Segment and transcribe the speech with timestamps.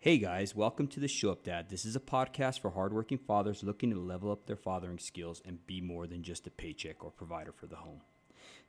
[0.00, 1.68] Hey guys, welcome to the Show Up Dad.
[1.68, 5.64] This is a podcast for hardworking fathers looking to level up their fathering skills and
[5.68, 8.00] be more than just a paycheck or provider for the home.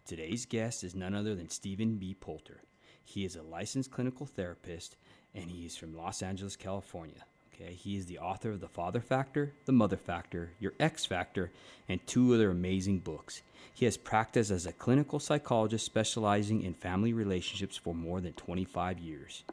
[0.06, 2.14] Today's guest is none other than Stephan B.
[2.14, 2.62] Poulter.
[3.04, 4.96] He is a licensed clinical therapist
[5.34, 7.26] and he is from Los Angeles, California.
[7.62, 11.52] Okay, he is the author of The Father Factor, The Mother Factor, Your X Factor,
[11.90, 13.42] and two other amazing books.
[13.74, 19.00] He has practiced as a clinical psychologist specializing in family relationships for more than 25
[19.00, 19.44] years.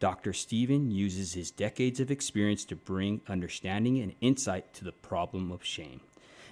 [0.00, 0.32] Dr.
[0.32, 5.62] Stephan uses his decades of experience to bring understanding and insight to the problem of
[5.62, 6.00] shame.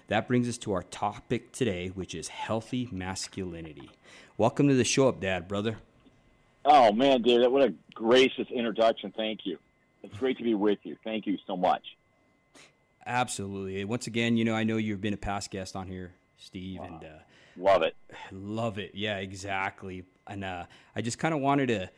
[0.08, 3.90] That brings us to our topic today, which is healthy masculinity.
[4.36, 5.78] Welcome to the show up, Dad, brother.
[6.66, 9.14] Oh, man, dude, what a gracious introduction.
[9.16, 9.56] Thank you.
[10.02, 10.96] It's great to be with you.
[11.04, 11.82] Thank you so much.
[13.06, 13.84] Absolutely.
[13.84, 16.86] Once again, you know, I know you've been a past guest on here, Steve, Wow.
[16.86, 17.18] and uh,
[17.56, 17.96] Love it.
[18.32, 18.92] Love it.
[18.94, 20.04] Yeah, exactly.
[20.26, 21.90] And uh, I just kind of wanted to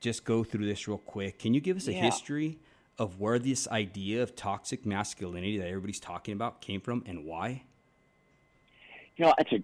[0.00, 1.38] just go through this real quick.
[1.38, 2.00] Can you give us a Yeah.
[2.02, 2.58] history
[2.98, 7.62] of where this idea of toxic masculinity that everybody's talking about came from and why?
[9.16, 9.58] You know, it's a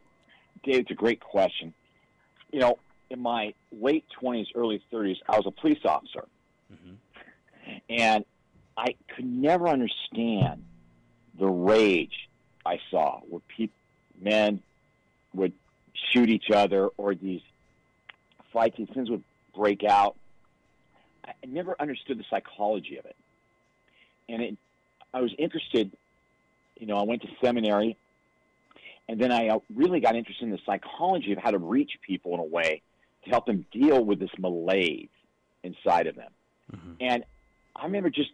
[0.64, 0.80] Dave.
[0.80, 1.74] It's a great question.
[2.52, 2.78] You know,
[3.10, 6.26] in my late twenties, early thirties, I was a police officer,
[6.72, 6.96] Mhm.
[7.88, 8.24] And
[8.76, 10.64] I could never understand
[11.38, 12.28] the rage
[12.64, 13.74] I saw where people,
[14.20, 14.62] men,
[15.34, 15.52] would
[16.10, 17.40] shoot each other, or these
[18.52, 19.24] fights, these things would
[19.54, 20.16] break out.
[21.24, 23.16] I never understood the psychology of it,
[24.28, 24.56] and it,
[25.14, 25.92] I was interested.
[26.78, 27.96] You know, I went to seminary
[29.08, 32.34] and then I uh, really got interested in the psychology of how to reach people
[32.34, 32.82] in a way
[33.24, 35.08] to help them deal with this malaise
[35.62, 36.30] inside of them.
[36.72, 36.96] Mhm.
[37.00, 37.24] And
[37.76, 38.30] I remember just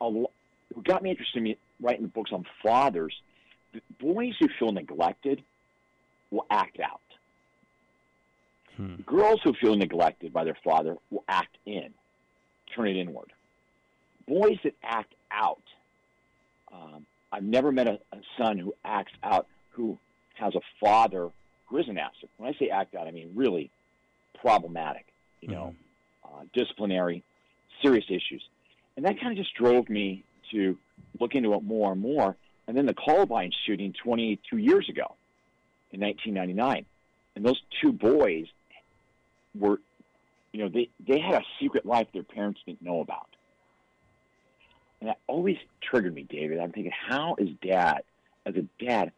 [0.00, 0.30] a lo-
[0.72, 3.14] what got me interested in writing books on fathers.
[3.72, 5.42] the Boys who feel neglected
[6.30, 7.00] will act out.
[8.76, 8.96] Hmm.
[9.06, 11.94] Girls who feel neglected by their father will act in,
[12.74, 13.32] turn it inward.
[14.26, 15.62] Boys that act out,
[16.72, 19.98] um, I've never met a, a son who acts out who
[20.34, 21.30] has a father
[21.66, 22.28] who is an asset.
[22.36, 23.70] When I say act out, I mean really
[24.40, 25.06] problematic,
[25.40, 25.74] you know,
[26.24, 27.22] uh, disciplinary,
[27.84, 28.42] serious issues.
[28.96, 30.78] And that kind of just drove me to
[31.20, 32.36] look into it more and more.
[32.66, 35.16] And then the Columbine shooting 22 years ago
[35.92, 36.86] in 1999.
[37.36, 38.46] And those two boys
[39.58, 39.80] were,
[40.52, 43.26] you know, they, they had a secret life their parents didn't know about.
[45.00, 46.58] And that always triggered me, David.
[46.60, 48.02] I'm thinking, how is dad,
[48.46, 49.12] as a dad,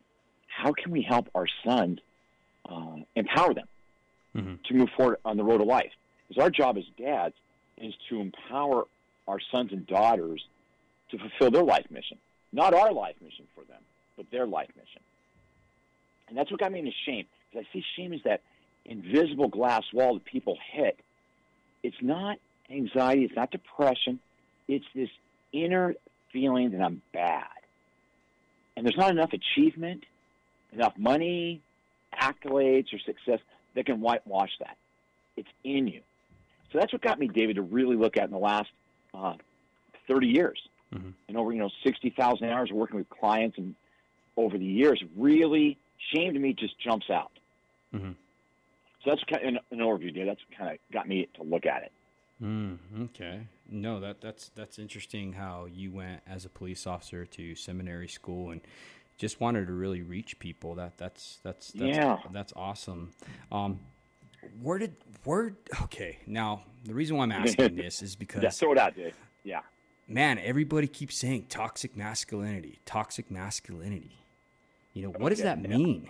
[0.49, 2.01] how can we help our sons
[2.69, 3.69] uh, empower them
[4.35, 4.63] Mhm.
[4.65, 5.93] to move forward on the road of life?
[6.27, 7.35] Because our job as dads
[7.79, 8.85] is to empower
[9.29, 10.45] our sons and daughters
[11.11, 12.19] to fulfill their life mission.
[12.53, 13.81] Not our life mission for them,
[14.17, 15.03] but their life mission.
[16.29, 17.27] And that's what got me into shame.
[17.51, 18.41] Because I see shame as that
[18.85, 20.99] invisible glass wall that people hit.
[21.83, 22.39] It's not
[22.71, 24.21] anxiety, it's not depression,
[24.69, 25.11] it's this
[25.53, 25.95] inner
[26.33, 27.45] feeling that I'm bad.
[28.77, 30.05] And there's not enough achievement,
[30.73, 31.63] enough money,
[32.21, 33.41] accolades, or success
[33.75, 34.77] that can whitewash that.
[35.37, 36.01] It's in you.
[36.77, 38.69] So that's what got me, David, to really look at in the last
[39.15, 39.33] uh,
[40.09, 40.59] 30 years.
[40.95, 41.15] Mhm.
[41.27, 43.75] And over, you know, 60,000 hours of working with clients and
[44.37, 45.79] over the years, really,
[46.13, 47.33] shame to me just jumps out.
[47.95, 48.15] Mhm.
[49.03, 50.29] So that's kind of an, an overview, David.
[50.29, 51.93] That's kind of got me to look at it.
[52.43, 53.47] Mm, okay.
[53.71, 58.51] No, that that's that's interesting how you went as a police officer to seminary school
[58.51, 58.61] and
[59.17, 60.75] just wanted to really reach people.
[60.75, 62.19] That that's that's that's Yeah.
[62.33, 63.13] that's awesome.
[63.51, 63.81] Um
[64.63, 65.53] where did where
[65.83, 68.95] okay, now the reason why I'm asking this is because Yeah, throw it out.
[69.45, 69.61] Yeah.
[70.09, 74.17] man, everybody keeps saying toxic masculinity, toxic masculinity.
[74.93, 76.09] You know, what does that mean?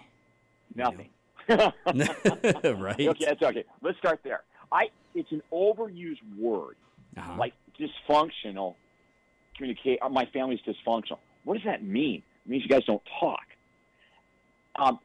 [0.75, 1.11] Nothing.
[1.49, 3.09] right?
[3.09, 3.65] Okay, that's okay.
[3.83, 4.43] Let's start there.
[4.73, 6.77] I it's an overused word,
[7.17, 7.35] Uh-huh.
[7.39, 8.75] like dysfunctional
[9.57, 9.99] communicate.
[10.11, 11.19] My family's dysfunctional.
[11.45, 12.23] What does that mean?
[12.45, 13.41] It means you guys don't talk.
[14.77, 14.99] Um,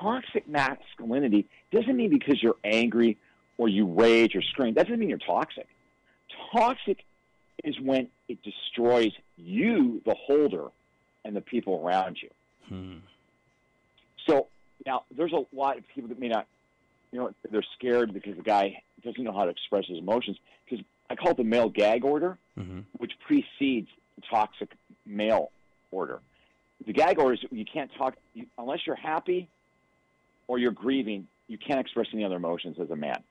[0.00, 3.16] toxic masculinity doesn't mean because you're angry
[3.56, 4.74] or you rage or scream.
[4.74, 5.66] That doesn't mean you're toxic.
[6.52, 7.04] Toxic
[7.64, 10.68] is when it destroys you, the holder,
[11.24, 12.30] and the people around you.
[12.68, 12.98] Hmm.
[14.26, 14.46] So
[14.86, 16.46] now there's a lot of people that may not,
[17.12, 20.38] you know, they're scared because the guy doesn't know how to express his emotions.
[20.64, 22.84] Because I call it the male gag order, Mhm.
[22.98, 24.70] which precedes the toxic
[25.06, 25.50] male
[25.90, 26.20] order.
[26.86, 29.48] The gag order is you can't talk you, unless you're happy
[30.46, 31.26] or you're grieving.
[31.48, 33.22] You can't express any other emotions as a man.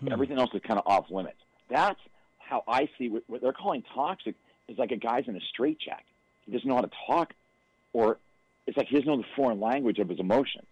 [0.00, 0.12] Hmm.
[0.12, 1.38] Everything else is kind of off limits.
[1.70, 2.00] That's
[2.38, 4.34] how I see what, what they're calling toxic
[4.68, 6.04] is like a guy's in a straitjacket.
[6.44, 7.34] He doesn't know how to talk,
[7.92, 8.18] or
[8.66, 10.66] it's like he doesn't know the foreign language of his emotions.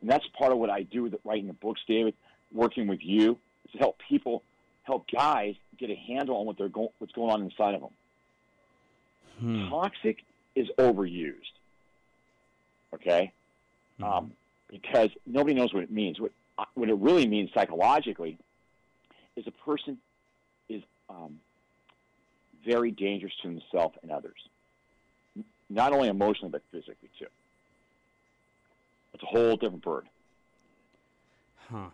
[0.00, 2.14] And that's part of what I do with writing the books, David,
[2.52, 4.42] working with you, is to help people,
[4.82, 7.90] help guys get a handle on what they're go- what's going on inside of them.
[9.40, 9.68] Hmm.
[9.68, 10.18] Toxic
[10.54, 11.34] is overused.
[12.92, 13.32] Okay?
[13.98, 14.04] Mhm.
[14.04, 14.32] Um,
[14.82, 16.20] because nobody knows what it means.
[16.20, 18.36] What, uh, what it really means psychologically
[19.36, 19.98] is a person
[20.68, 21.38] is um,
[22.66, 24.36] very dangerous to himself and others,
[25.70, 27.26] not only emotionally but physically too.
[29.14, 30.08] It's a whole different bird.
[31.70, 31.90] Huh.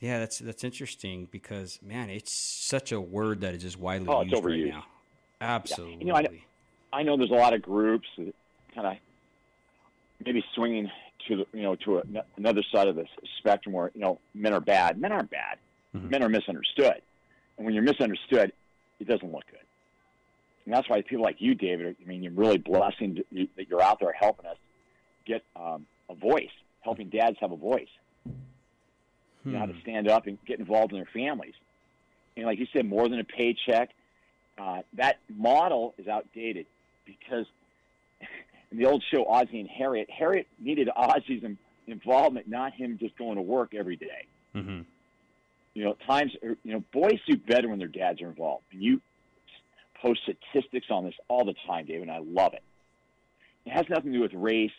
[0.00, 4.22] Yeah, that's that's interesting because man, it's such a word that is just widely Oh,
[4.22, 4.84] used right now.
[5.40, 5.98] Absolutely.
[6.00, 6.30] You know, I know-
[6.92, 8.34] I know there's a lot of groups that
[8.74, 8.96] kind of
[10.24, 10.90] maybe swinging
[11.28, 12.02] to the you know to a,
[12.36, 13.06] another side of the
[13.38, 15.00] spectrum where you know men are bad.
[15.00, 15.58] Men aren't bad.
[15.94, 16.10] Mhm.
[16.10, 17.00] Men are misunderstood,
[17.56, 18.52] and when you're misunderstood,
[19.00, 19.60] it doesn't look good.
[20.64, 23.68] And that's why people like you, David, I mean, you're really blessing that you- that
[23.68, 24.56] you're out there helping us
[25.24, 26.50] get um, a voice,
[26.80, 27.88] helping dads have a voice,
[29.44, 29.80] you know how to Hmm.
[29.80, 31.54] stand up and get involved in their families.
[32.36, 33.90] And like you said, more than a paycheck,
[34.58, 36.66] uh, that model is outdated
[37.04, 37.46] because
[38.70, 43.16] in the old show Ozzie and Harriet, Harriet needed Ozzie's in- involvement, not him just
[43.16, 44.26] going to work every day.
[44.54, 44.84] Mhm.
[45.74, 49.00] You know, times you know boys do better when their dads are involved, and you
[49.94, 52.62] post statistics on this all the time, David, and I love it.
[53.64, 54.72] It has nothing to do with race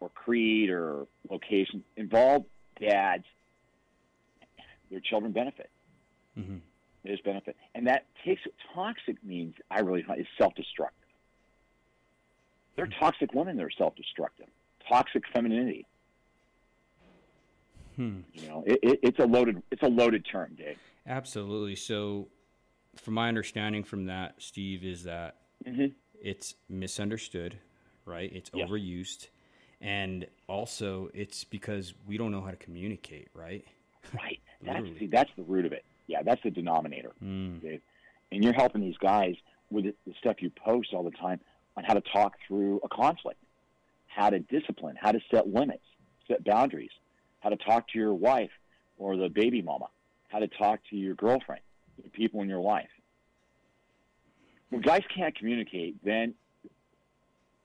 [0.00, 1.84] or creed or location.
[1.96, 2.46] Involved
[2.78, 3.24] dads,
[4.90, 5.70] their children benefit.
[6.36, 6.60] Mhm.
[7.02, 8.42] There's benefit, and that takes
[8.74, 9.54] toxic means.
[9.70, 10.98] I really find is self-destructive.
[10.98, 11.05] There
[12.84, 14.46] are toxic women They're self-destructive.
[14.88, 15.86] Toxic femininity.
[17.96, 18.20] Hmm.
[18.34, 20.76] You know, it, it, it's a loaded it's a loaded term, Dave.
[21.06, 21.76] Absolutely.
[21.76, 22.28] So,
[22.96, 25.36] from my understanding from that, Steve, is that
[25.66, 25.86] Mm-hmm.
[26.22, 27.58] it's misunderstood,
[28.04, 28.30] right?
[28.32, 28.66] It's Yeah.
[28.66, 29.28] overused,
[29.80, 33.64] and also it's because we don't know how to communicate, right?
[34.14, 34.38] Right.
[34.62, 35.84] That's see, that's the root of it.
[36.06, 37.60] Yeah, that's the denominator, Mm.
[37.62, 37.80] Dave.
[38.32, 39.34] And you're helping these guys
[39.70, 41.40] with the stuff you post all the time
[41.76, 43.40] on how to talk through a conflict,
[44.06, 45.84] how to discipline, how to set limits,
[46.26, 46.90] set boundaries,
[47.40, 48.50] how to talk to your wife
[48.98, 49.86] or the baby mama,
[50.28, 51.60] how to talk to your girlfriend,
[52.02, 52.88] the people in your life.
[54.70, 56.34] When guys can't communicate, then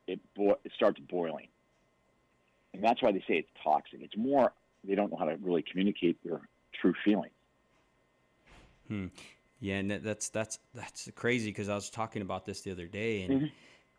[0.07, 1.47] it, bo- it starts boiling.
[2.73, 3.99] And that's why they say it's toxic.
[4.01, 4.53] It's more
[4.83, 6.41] they don't know how to really communicate their
[6.79, 7.33] true feelings.
[8.87, 9.07] Hmm.
[9.59, 13.23] Yeah, and that's that's that's crazy because I was talking about this the other day,
[13.23, 13.51] and Mhm.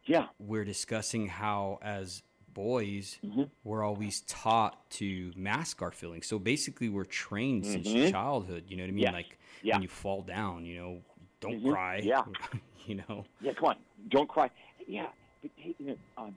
[0.05, 0.27] Yeah.
[0.39, 2.23] we're discussing how as
[2.55, 3.51] boys Mhm.
[3.65, 6.27] we're always taught to mask our feelings.
[6.27, 8.11] So basically, we're trained since Mhm.
[8.11, 8.65] childhood.
[8.69, 9.13] You know what I mean?
[9.13, 9.77] Like Yeah.
[9.77, 11.03] when you fall down, you know,
[11.41, 11.71] don't Mhm.
[11.73, 11.97] cry.
[11.99, 12.25] Yeah.
[12.87, 13.25] you know.
[13.41, 13.77] Yeah, come on.
[14.09, 14.51] Don't cry.
[14.87, 15.09] Yeah.
[15.41, 16.37] But, hey, you know, um,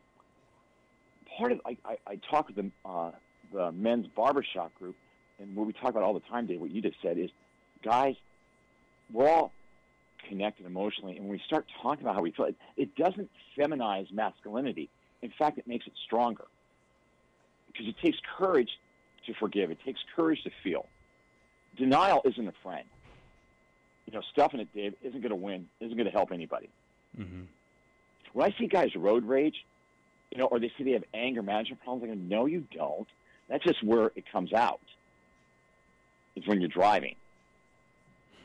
[1.38, 3.12] part of I, I, I talk with the, uh,
[3.52, 4.96] the men's barbershop group,
[5.40, 7.30] and what we talk about all the time, Dave, what you just said is,
[7.84, 8.16] guys,
[9.12, 9.52] we're all
[10.28, 14.12] connected emotionally, and when we start talking about how we feel, it, it doesn't feminize
[14.12, 14.90] masculinity.
[15.22, 16.46] In fact, it makes it stronger
[17.68, 18.70] because it takes courage
[19.26, 19.72] to forgive.
[19.72, 20.86] It takes courage to feel.
[21.78, 22.88] Denial isn't a friend.
[24.06, 25.68] You know, stuffing it, Dave, isn't going to win.
[25.80, 26.70] Isn't going to help anybody.
[27.16, 27.44] hmm
[28.34, 29.56] When I see guys road rage,
[30.32, 33.08] you know, or they say they have anger management problems, I go, no, you don't.
[33.50, 34.80] That's just where it comes out.
[36.36, 37.16] It's when you're driving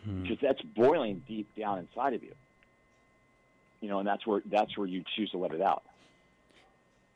[0.04, 0.22] Hmm.
[0.22, 2.32] because that's boiling deep down inside of you.
[3.80, 5.82] You know, and that's where that's where you choose to let it out.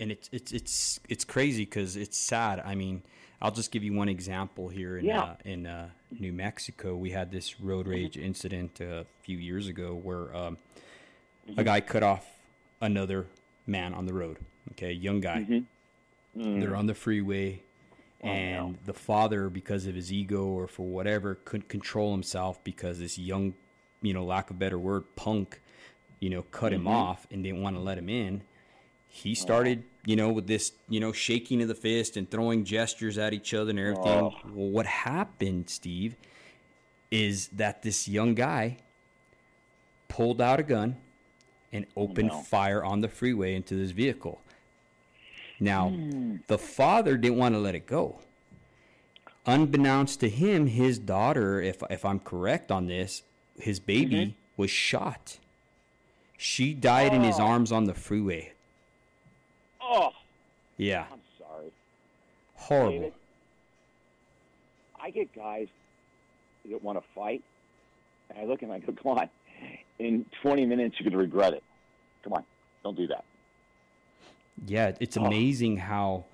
[0.01, 2.61] and it's it's it's it's crazy because it's sad.
[2.65, 3.03] I mean,
[3.41, 5.23] I'll just give you one example here in Yeah.
[5.23, 6.97] uh, in uh, New Mexico.
[6.97, 10.57] We had this road rage incident uh, a few years ago where um,
[11.57, 12.27] a guy cut off
[12.81, 13.27] another
[13.67, 14.39] man on the road.
[14.73, 15.47] Okay, young guy.
[16.37, 16.61] Mm.
[16.61, 17.63] They're on the freeway,
[18.25, 18.79] Oh, and no.
[18.87, 23.55] the father, because of his ego or for whatever, couldn't control himself because this young,
[24.03, 25.61] you know, lack of better word, punk,
[26.21, 26.91] you know, cut him Mhm.
[26.91, 28.43] off and didn't want to let him in.
[29.09, 33.17] He started, you know, with this, you know, shaking of the fist and throwing gestures
[33.19, 34.03] at each other and everything.
[34.07, 34.35] Oh.
[34.47, 36.17] Well, what happened, Steve,
[37.11, 38.79] is that this young guy
[40.09, 40.97] pulled out a gun
[41.73, 42.41] and opened no.
[42.43, 44.41] fire on the freeway into this vehicle.
[45.65, 46.37] Now, Hmm.
[46.47, 48.21] the father didn't want to let it go.
[49.47, 53.23] Unbeknownst to him, his daughter, if if I'm correct on this,
[53.59, 54.33] his baby Mm-hmm.
[54.59, 55.39] was shot.
[56.37, 57.45] She died in his Oh.
[57.45, 58.53] arms on the freeway.
[59.81, 60.13] Oh,
[60.77, 61.73] Yeah, I'm sorry.
[62.57, 62.99] horrible.
[62.99, 63.15] David,
[65.01, 65.69] I get guys
[66.69, 67.43] that want to fight,
[68.29, 69.31] and I look and I go, "Come on!
[69.99, 71.63] In 20 minutes, you're going to regret it.
[72.23, 72.45] Come on,
[72.83, 73.25] don't do that."
[74.67, 75.25] Yeah, it's Oh.
[75.25, 76.25] amazing how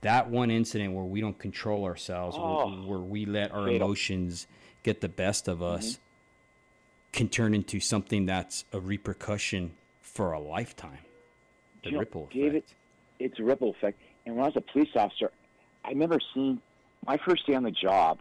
[0.00, 2.68] that one incident where we don't control ourselves, Oh.
[2.68, 4.46] where, where we let our emotions
[4.82, 6.00] get the best of us, mm-hmm.
[7.12, 10.98] can turn into something that's a repercussion for a lifetime.
[11.82, 12.34] The You know, ripple effect.
[12.34, 12.64] David,
[13.18, 13.98] it's a ripple effect.
[14.26, 15.30] And when I was a police officer,
[15.84, 16.60] I remember seeing
[17.06, 18.18] my first day on the job.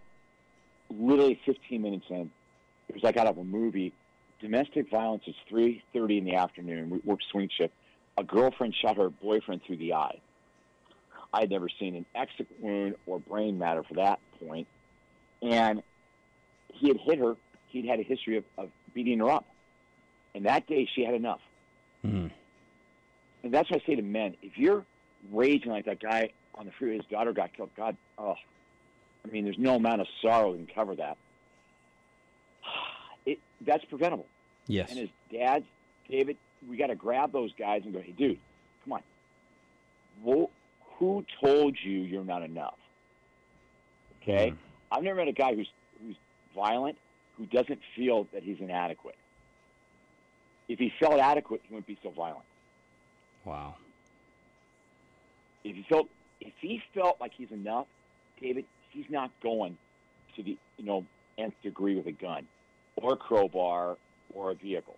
[0.90, 2.30] Literally 15 minutes in,
[2.88, 3.94] it was like out of a movie.
[4.40, 6.90] Domestic violence is 3:30 in the afternoon.
[6.90, 7.74] We work swing shift.
[8.18, 10.20] A girlfriend shot her boyfriend through the eye.
[11.34, 14.68] I had never seen an exit wound or brain matter for that point,
[15.42, 15.82] and
[16.72, 17.36] he had hit her.
[17.70, 19.46] He'd had a history of, of beating her up,
[20.36, 21.42] and that day she had enough.
[22.06, 22.30] Mhm.
[23.44, 24.86] And that's what I say to men: if you're
[25.32, 27.72] raging like that guy on the freeway, his daughter got killed.
[27.76, 28.36] God, oh,
[29.26, 31.18] I mean, there's no amount of sorrow that can cover that.
[33.26, 34.28] It that's preventable.
[34.68, 34.90] Yes.
[34.92, 35.66] And his dads,
[36.10, 36.36] David,
[36.70, 38.40] we got to grab those guys and go, hey, dude,
[38.84, 39.02] come on.
[40.24, 40.50] Well,
[40.98, 42.78] who told you you're not enough?
[44.22, 44.58] Okay, Mhm.
[44.92, 45.70] I've never met a guy who's
[46.02, 46.16] who's
[46.56, 46.98] violent
[47.38, 49.16] who doesn't feel that he's inadequate.
[50.70, 52.46] If he felt adequate, he wouldn't be so violent.
[53.44, 53.76] Wow.
[55.66, 56.10] if he felt
[56.42, 57.88] if he felt like he's enough,
[58.42, 59.78] David, he's not going
[60.36, 61.06] to the you know
[61.38, 62.48] nth degree with a gun
[62.98, 63.98] or a crowbar
[64.34, 64.98] or a vehicle.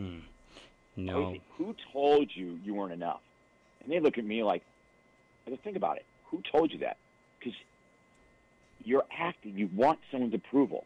[0.00, 0.18] Hmm.
[0.96, 1.32] No.
[1.32, 3.20] say, Who told you you weren't enough?
[3.82, 4.62] And they look at me like,
[5.46, 6.04] I just think about it.
[6.30, 6.96] Who told you that?
[7.38, 7.54] Because
[8.84, 9.56] you're acting.
[9.56, 10.84] You want someone's approval.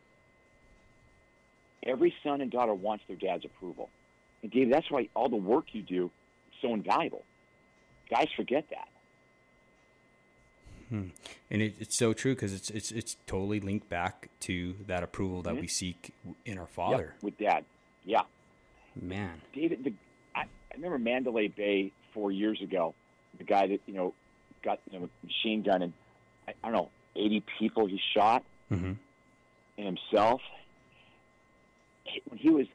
[1.86, 3.88] Every son and daughter wants their dad's approval.
[4.42, 7.24] And Dave, that's why all the work you do is so invaluable.
[8.10, 8.88] Guys forget that.
[10.88, 11.08] Hmm.
[11.50, 15.40] And it, it's so true because it's it's it's totally linked back to that approval
[15.42, 15.60] that Mhm.
[15.62, 16.12] we seek
[16.44, 17.14] in our Yep, father.
[17.22, 17.64] with dad.
[18.04, 18.22] Yeah.
[19.00, 19.40] Man.
[19.54, 19.92] David, the,
[20.34, 22.94] I, I remember Mandalay Bay four years ago.
[23.38, 24.14] The guy that you know
[24.62, 25.92] got you know, machine gun and
[26.48, 28.92] I, I don't know eighty people he shot Mm-hmm.
[29.78, 30.40] and himself.
[32.28, 32.66] When he was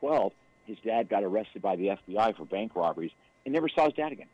[0.00, 0.32] twelve,
[0.66, 3.12] his dad got arrested by the FBI for bank robberies
[3.44, 4.26] and never saw his dad again.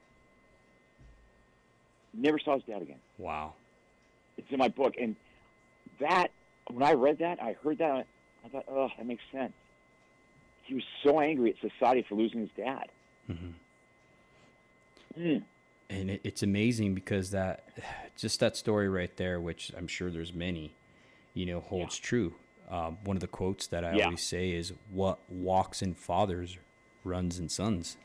[2.14, 2.98] Never saw his dad again.
[3.18, 3.54] Wow.
[4.36, 5.16] It's in my book, and
[6.00, 6.28] that
[6.70, 8.06] when I read that, I heard that,
[8.44, 9.52] I thought, oh, that makes sense.
[10.68, 12.86] He was so angry at society for losing his dad.
[13.26, 13.50] hmm
[15.18, 15.42] Mm.
[15.90, 17.64] And it, it's amazing because that
[18.16, 20.74] just that story right there, which I'm sure there's many,
[21.34, 22.34] you know, holds true.
[22.70, 24.04] Um, one of the quotes that I Yeah.
[24.04, 26.58] always say is, "What walks in fathers
[27.02, 27.96] runs in sons."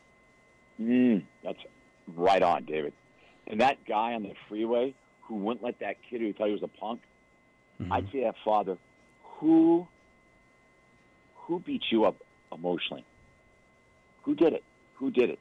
[0.80, 1.60] Mm, that's
[2.08, 2.94] right on, David.
[3.46, 6.62] And that guy on the freeway who wouldn't let that kid who thought he was
[6.62, 7.02] a punk,
[7.80, 7.92] Mhm.
[7.92, 8.78] I'd say that father,
[9.22, 9.86] who
[11.34, 12.16] who beat you up
[12.52, 13.04] emotionally?
[14.22, 14.64] Who did it?
[14.96, 15.38] Who did it?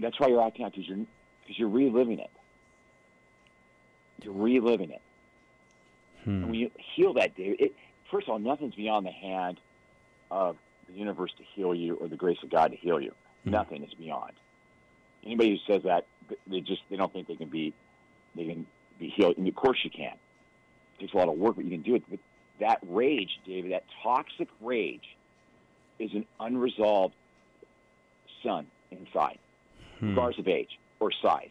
[0.00, 0.98] That's why you're acting out because you're
[1.42, 2.30] because you're reliving it.
[4.22, 5.02] You're reliving it.
[6.24, 6.30] Hmm.
[6.30, 7.74] And when you heal that, David, it,
[8.10, 9.60] first of all, nothing's beyond the hand
[10.30, 10.56] of
[10.88, 13.12] the universe to heal you or the grace of God to heal you.
[13.46, 13.52] Mhm.
[13.52, 14.32] Nothing is beyond.
[15.24, 16.06] Anybody who says that,
[16.46, 17.72] they just they don't think they can be
[18.34, 18.66] they can
[18.98, 19.36] be healed.
[19.38, 20.14] And of course you can.
[20.96, 22.04] It takes a lot of work, but you can do it.
[22.08, 22.18] But
[22.60, 25.16] that rage, David, that toxic rage,
[25.98, 27.14] is an unresolved
[28.42, 29.38] son inside,
[30.00, 30.10] Hmm.
[30.10, 31.50] regardless of age or size.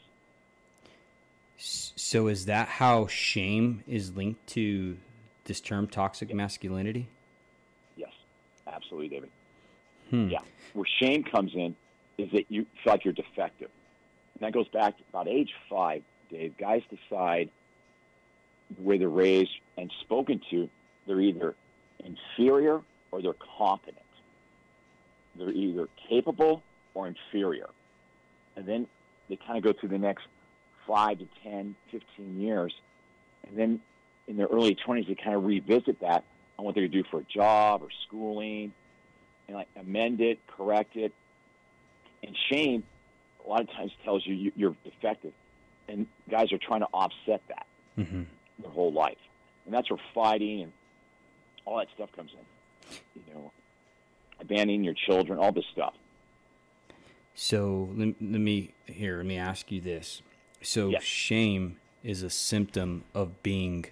[1.57, 4.97] So is that how shame is linked to
[5.45, 7.07] this term toxic masculinity?
[7.95, 8.11] Yes,
[8.67, 9.29] absolutely, David.
[10.09, 10.29] Hmm.
[10.29, 10.39] Yeah.
[10.73, 11.75] Where shame comes in
[12.17, 13.69] is that you feel like you're defective.
[14.35, 16.57] And that goes back to about age five, Dave.
[16.57, 17.49] Guys decide
[18.75, 20.69] the way they're raised and spoken to,
[21.07, 21.55] they're either
[22.03, 22.81] inferior
[23.11, 23.97] or they're competent.
[25.35, 26.63] They're either capable
[26.93, 27.69] or inferior.
[28.55, 28.87] And then
[29.29, 30.25] they kind of go through the next
[30.87, 32.73] five to 10, 15 years.
[33.47, 33.79] And then
[34.27, 36.23] in their early 20s, they kind of revisit that
[36.57, 38.73] on what they're going to do for a job or schooling
[39.47, 41.11] and like amend it, correct it.
[42.21, 42.83] And shame,
[43.45, 45.33] a lot of times tells you you- you're defective,
[45.89, 48.23] and guys are trying to offset that hmm
[48.59, 49.17] their whole life,
[49.65, 50.73] and that's where fighting and
[51.65, 53.21] all that stuff comes in.
[53.27, 53.51] You know,
[54.43, 55.93] abandoning your children, all this stuff.
[57.35, 59.17] So let, let me here.
[59.17, 60.21] Let me ask you this.
[60.61, 61.03] So Yes.
[61.03, 63.85] shame is a symptom of being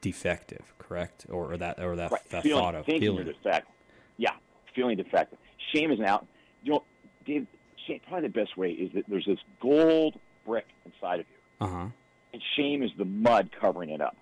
[0.00, 1.26] defective, correct?
[1.28, 2.28] Or, or that or that, Right.
[2.30, 3.24] that feeling, thought of feeling.
[3.24, 3.72] defective.
[4.18, 4.30] Yeah,
[4.74, 5.38] feeling defective.
[5.74, 6.26] Shame is an out.
[6.62, 6.84] You know,
[7.26, 7.46] Dave,
[7.86, 10.14] shame, probably the best way is that there's this gold
[10.46, 11.66] brick inside of you.
[11.66, 11.86] Uh huh.
[12.32, 14.16] and shame is the mud covering it up.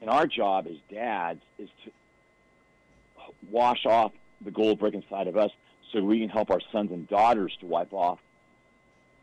[0.00, 1.90] And our job as dads is to
[3.50, 4.12] wash off
[4.44, 5.50] the gold brick inside of us
[5.92, 8.18] so we can help our sons and daughters to wipe off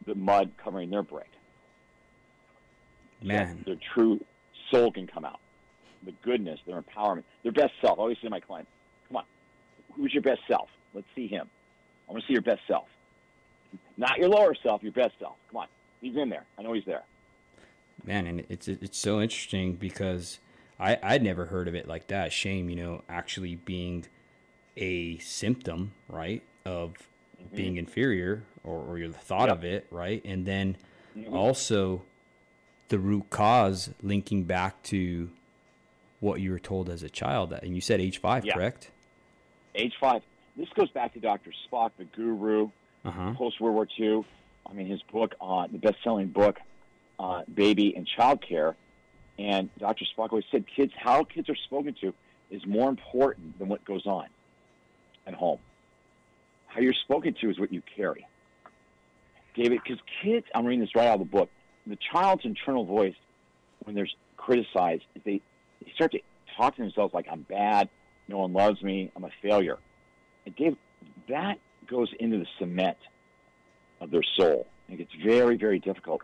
[0.06, 1.30] the mud covering their brick.
[3.22, 4.24] Man, their true
[4.72, 5.40] soul can come out.
[6.04, 7.98] The goodness, their empowerment, their best self.
[7.98, 8.70] I always say to my clients,
[9.08, 9.24] come on,
[9.94, 10.70] who's your best self?
[10.94, 11.50] Let's see him.
[12.08, 12.88] I want to see your best self.
[13.98, 15.36] Not your lower self, your best self.
[15.50, 15.68] Come on.
[16.02, 16.46] He's in there.
[16.60, 17.04] I know he's there.
[18.04, 20.40] Man, and it's it's so interesting because
[20.80, 22.34] I I'd never heard of it like that.
[22.34, 24.06] Shame, you know, actually being
[24.78, 26.94] a symptom, right, of
[27.42, 27.56] mm-hmm.
[27.56, 29.58] being inferior or, or your thought yep.
[29.58, 30.78] of it, right, and then
[31.18, 31.34] mm-hmm.
[31.34, 32.04] also
[32.90, 35.30] the root cause linking back to
[36.20, 37.54] what you were told as a child.
[37.54, 38.54] And you said age five, yeah.
[38.54, 38.92] correct?
[39.76, 40.22] Age five.
[40.58, 41.52] This goes back to Dr.
[41.70, 42.70] Spock, the guru,
[43.04, 43.34] uh-huh.
[43.34, 44.26] post World War II.
[44.68, 46.58] I mean, his book on the best-selling book,
[47.20, 48.76] uh, baby and child care.
[49.38, 50.06] And Dr.
[50.06, 52.14] Spock always said, kids, how kids are spoken to
[52.50, 54.28] is more important than what goes on
[55.28, 55.60] at home.
[56.68, 58.26] How you're spoken to is what you carry.
[59.56, 61.50] David, because kids, I'm reading this right out of the book,
[61.88, 63.16] the child's internal voice,
[63.84, 65.42] when they're criticized, they,
[65.84, 66.20] they start to
[66.58, 67.90] talk to themselves like, I'm bad,
[68.28, 69.78] no one loves me, I'm a failure.
[70.46, 70.76] And Dave,
[71.30, 72.98] that goes into the cement
[74.02, 74.68] of their soul.
[74.88, 76.22] And gets very, very difficult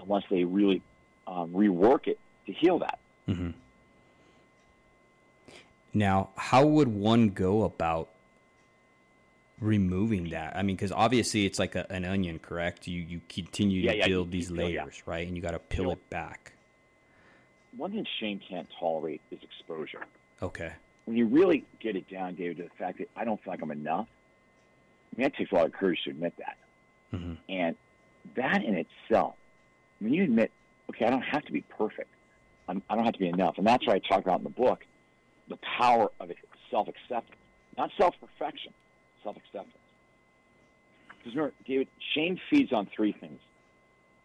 [0.00, 0.82] unless they really
[1.26, 2.98] um, rework it to heal that.
[3.28, 3.50] Mm-hmm.
[5.94, 8.08] Now, how would one go about
[9.60, 10.54] removing that?
[10.54, 12.86] I mean, because obviously it's like a, an onion, correct?
[12.86, 15.10] You you continue yeah, to yeah, build these layers, yeah.
[15.10, 15.26] right?
[15.26, 16.52] And you got to peel it back.
[17.76, 20.04] One thing shame can't tolerate is exposure.
[20.42, 20.72] Okay.
[21.06, 23.62] When you really get it down, David, to the fact that I don't feel like
[23.62, 24.06] I'm enough,
[25.14, 26.56] I mean, that takes a lot of courage to admit that.
[27.14, 27.34] Mm-hmm.
[27.48, 27.76] And
[28.34, 29.34] that in itself,
[30.00, 30.50] when you admit,
[30.90, 32.08] okay, I don't have to be perfect,
[32.68, 34.44] I'm, I do not have to be enough, and that's what I talk about in
[34.44, 34.84] the book
[35.48, 36.30] the power of
[36.70, 37.38] self acceptance,
[37.76, 38.72] not self perfection,
[39.22, 39.76] self acceptance.
[41.08, 43.40] Because remember, David, shame feeds on three things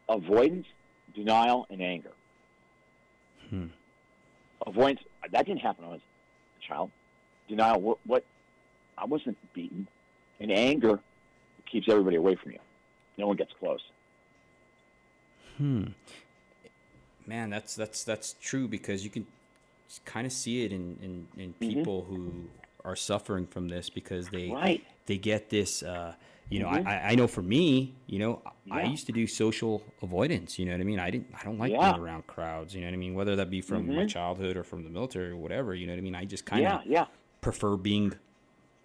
[0.10, 0.68] avoidance,
[1.16, 2.12] denial, and anger.
[3.50, 3.68] Hmm.
[4.66, 6.02] Avoidance, that didn't happen when I was
[6.64, 6.92] a child.
[7.48, 8.26] Denial, what, what
[8.98, 9.88] I wasn't beaten.
[10.40, 11.00] And anger
[11.72, 12.60] keeps everybody away from you.
[13.18, 13.82] No one gets close.
[15.58, 15.86] Hmm.
[17.32, 19.26] Man, that's that's that's true because you can
[20.04, 21.60] kind of see it in in, in mm-hmm.
[21.60, 22.16] people mm-hmm.
[22.16, 22.32] who
[22.84, 24.84] are suffering from this because they right.
[25.06, 25.82] they get this.
[25.82, 26.14] Uh,
[26.50, 26.86] you know, mm-hmm.
[26.86, 28.76] I, I know for me, you know, yeah.
[28.76, 30.60] I used to do social avoidance.
[30.60, 31.00] You know what I mean?
[31.00, 31.94] I didn't, I don't like yeah.
[31.94, 32.76] being around crowds.
[32.76, 33.14] You know what I mean?
[33.14, 33.96] Whether that be from mm-hmm.
[33.96, 35.74] my childhood or from the military or whatever.
[35.74, 36.16] You know what I mean?
[36.16, 37.06] I just kind of yeah, yeah.
[37.40, 38.14] prefer being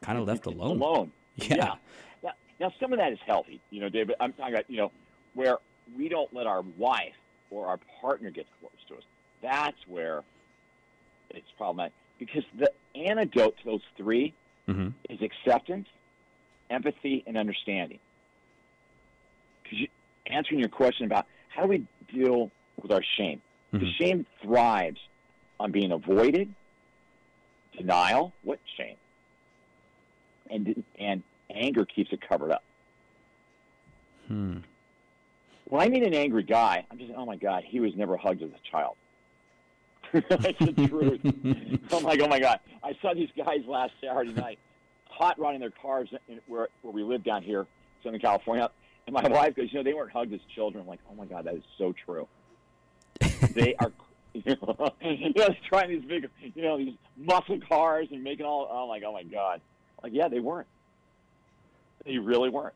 [0.03, 0.81] kind of left alone.
[0.81, 1.13] Alone.
[1.39, 1.57] Yeah.
[1.57, 1.75] yeah.
[2.23, 3.61] Now, now, some of that is healthy.
[3.71, 4.15] You know, David.
[4.21, 4.93] I'm talking about you know
[5.35, 5.59] where
[5.99, 7.13] we don't let our wife
[7.51, 9.03] or our partner gets close to us.
[9.43, 10.23] That's where
[11.31, 14.33] it's problematic because the antidote to those 3
[14.69, 14.89] mm-hmm.
[15.11, 15.89] is acceptance,
[16.71, 17.99] empathy, and understanding.
[19.63, 19.89] Because you,
[20.27, 23.41] answering your question about how do we deal with our shame,
[23.73, 23.85] mm-hmm.
[23.85, 25.01] the shame thrives
[25.59, 26.53] on being avoided,
[27.77, 28.33] denial.
[28.43, 28.97] What shame?
[30.51, 32.63] And and anger keeps it covered up.
[34.29, 34.59] Hmm.
[35.69, 38.43] When I meet an angry guy, I'm just, oh my God, he was never hugged
[38.43, 38.97] as a child.
[40.13, 41.21] That's the truth.
[41.93, 42.61] I'm like, oh my god!
[42.85, 44.61] I saw these guys last Saturday night,
[45.09, 47.67] hot running their cars in, where where we live down here,
[48.05, 48.71] Southern California.
[49.07, 50.83] And my wife goes, you know, they weren't hugged as children.
[50.83, 52.29] I'm like, oh my god, that is so true.
[53.55, 53.91] they are,
[54.33, 58.67] you know, you know, trying these big, you know, these muscle cars and making all.
[58.67, 59.61] I'm like, oh my god,
[60.05, 60.69] like yeah, they weren't.
[62.05, 62.75] They really weren't.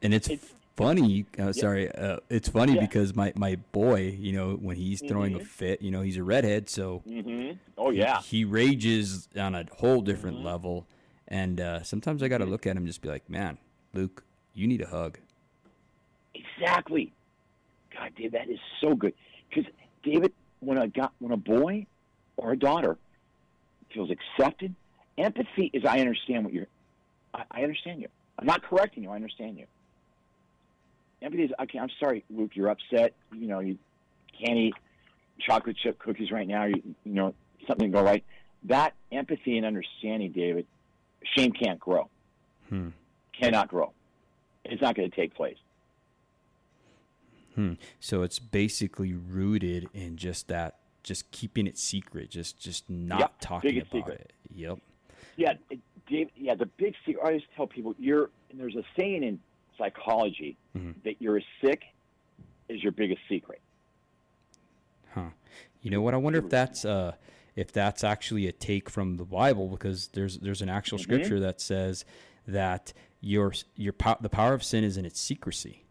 [0.00, 1.26] And it's, it's funny.
[1.38, 2.80] Uh, sorry, uh, it's funny yeah.
[2.80, 5.42] because my my boy, you know, when he's throwing mm-hmm.
[5.42, 7.56] a fit, you know, he's a redhead, so mm-hmm.
[7.76, 10.46] oh yeah, he, he, rages on a whole different mm-hmm.
[10.46, 10.86] level.
[11.30, 12.52] And uh, sometimes I got to mm-hmm.
[12.52, 13.58] look at him and just be like, man,
[13.92, 15.18] Luke, you need a hug.
[16.34, 17.12] Exactly.
[17.94, 19.12] God, Dave, that is so good.
[19.50, 19.70] Because
[20.02, 21.86] David, when a got when a boy
[22.36, 22.96] or a daughter
[23.92, 24.74] feels accepted,
[25.18, 26.68] empathy is I understand what you're.
[27.34, 28.08] I, I understand you.
[28.38, 29.10] I'm not correcting you.
[29.10, 29.66] I understand you
[31.22, 31.78] empathy is okay.
[31.78, 32.52] I'm sorry, Luke.
[32.54, 33.14] You're upset.
[33.32, 33.78] You know, you
[34.44, 34.74] can't eat
[35.40, 36.64] chocolate chip cookies right now.
[36.64, 37.34] You, you know,
[37.66, 38.24] something go right.
[38.64, 40.66] That empathy and understanding, David,
[41.36, 42.08] shame can't grow.
[42.68, 42.88] Hmm.
[43.40, 43.92] Cannot grow.
[44.64, 45.56] It's not going to take place.
[47.54, 47.74] Hmm.
[48.00, 53.32] So it's basically rooted in just that, just keeping it secret, just just not yep.
[53.40, 54.20] talking about secret.
[54.20, 54.32] it.
[54.54, 54.78] Yep.
[55.36, 55.54] Yeah,
[56.08, 56.30] Dave.
[56.36, 57.22] Yeah, the big secret.
[57.24, 58.30] I always tell people, you're.
[58.50, 59.38] And there's a saying in
[59.78, 60.92] psychology mm-hmm.
[61.04, 61.82] that you're as sick
[62.68, 63.60] is your biggest secret.
[65.14, 65.30] Huh.
[65.80, 66.14] You know what?
[66.14, 67.12] I wonder if that's uh,
[67.56, 71.04] if that's actually a take from the Bible because there's there's an actual mm-hmm.
[71.04, 72.04] scripture that says
[72.46, 75.84] that your your po- the power of sin is in its secrecy.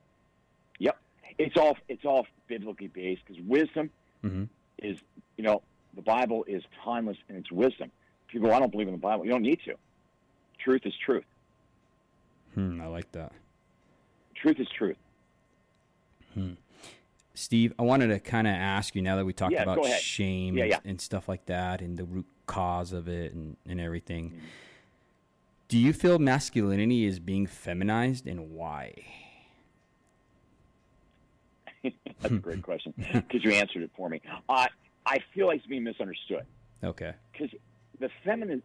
[0.80, 0.98] Yep,
[1.38, 3.90] it's all it's all biblically based because wisdom
[4.24, 4.44] Mm-hmm.
[4.80, 4.98] is
[5.38, 5.62] you know
[5.96, 7.92] the Bible is timeless in its wisdom.
[8.28, 9.26] People, I don't believe in the Bible.
[9.26, 9.76] You don't need to.
[10.60, 11.24] Truth is truth.
[12.56, 13.32] Hmm, I like that.
[14.42, 14.98] Truth is truth.
[17.34, 20.56] Steve, I wanted to kind of ask you now that we talked Yeah, about shame
[20.58, 20.80] Yeah, and, yeah.
[20.86, 24.30] and stuff like that and the root cause of it and, and everything.
[24.32, 24.46] Mm-hmm.
[25.68, 28.94] Do you feel masculinity is being feminized and why?
[31.84, 34.22] That's a great question because you answered it for me.
[34.50, 34.68] I
[35.06, 36.46] I feel like it's being misunderstood
[36.84, 37.14] Okay.
[37.32, 37.50] because
[38.00, 38.62] the feminine,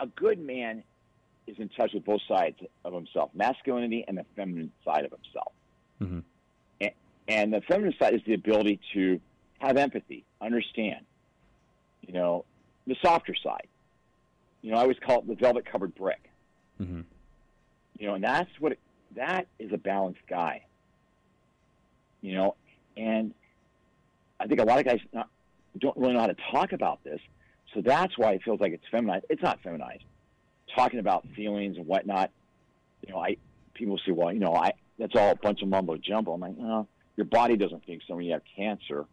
[0.00, 0.82] a good man,
[1.46, 5.52] is in touch with both sides of himself, masculinity and the feminine side of himself.
[6.00, 6.22] Mhm.
[6.80, 6.90] And,
[7.28, 9.20] and the feminine side is the ability to
[9.58, 11.04] have empathy, understand.
[12.06, 12.44] You know,
[12.86, 13.66] the softer side.
[14.62, 16.30] You know, I always call it the velvet covered brick.
[16.80, 17.02] Mm-hmm.
[17.98, 18.78] You know, and that's what it,
[19.16, 20.64] that is a balanced guy.
[22.20, 22.56] You know,
[22.96, 23.34] and
[24.40, 25.28] I think a lot of guys not,
[25.78, 27.20] don't really know how to talk about this,
[27.74, 29.26] so that's why it feels like it's feminized.
[29.28, 30.04] It's not feminized.
[30.74, 32.30] Talking about feelings and whatnot,
[33.06, 33.36] you know, I
[33.74, 36.32] people say, well, you know, I that's all a bunch of mumbo jumbo.
[36.32, 39.06] I'm like, no, your body doesn't think so when you have cancer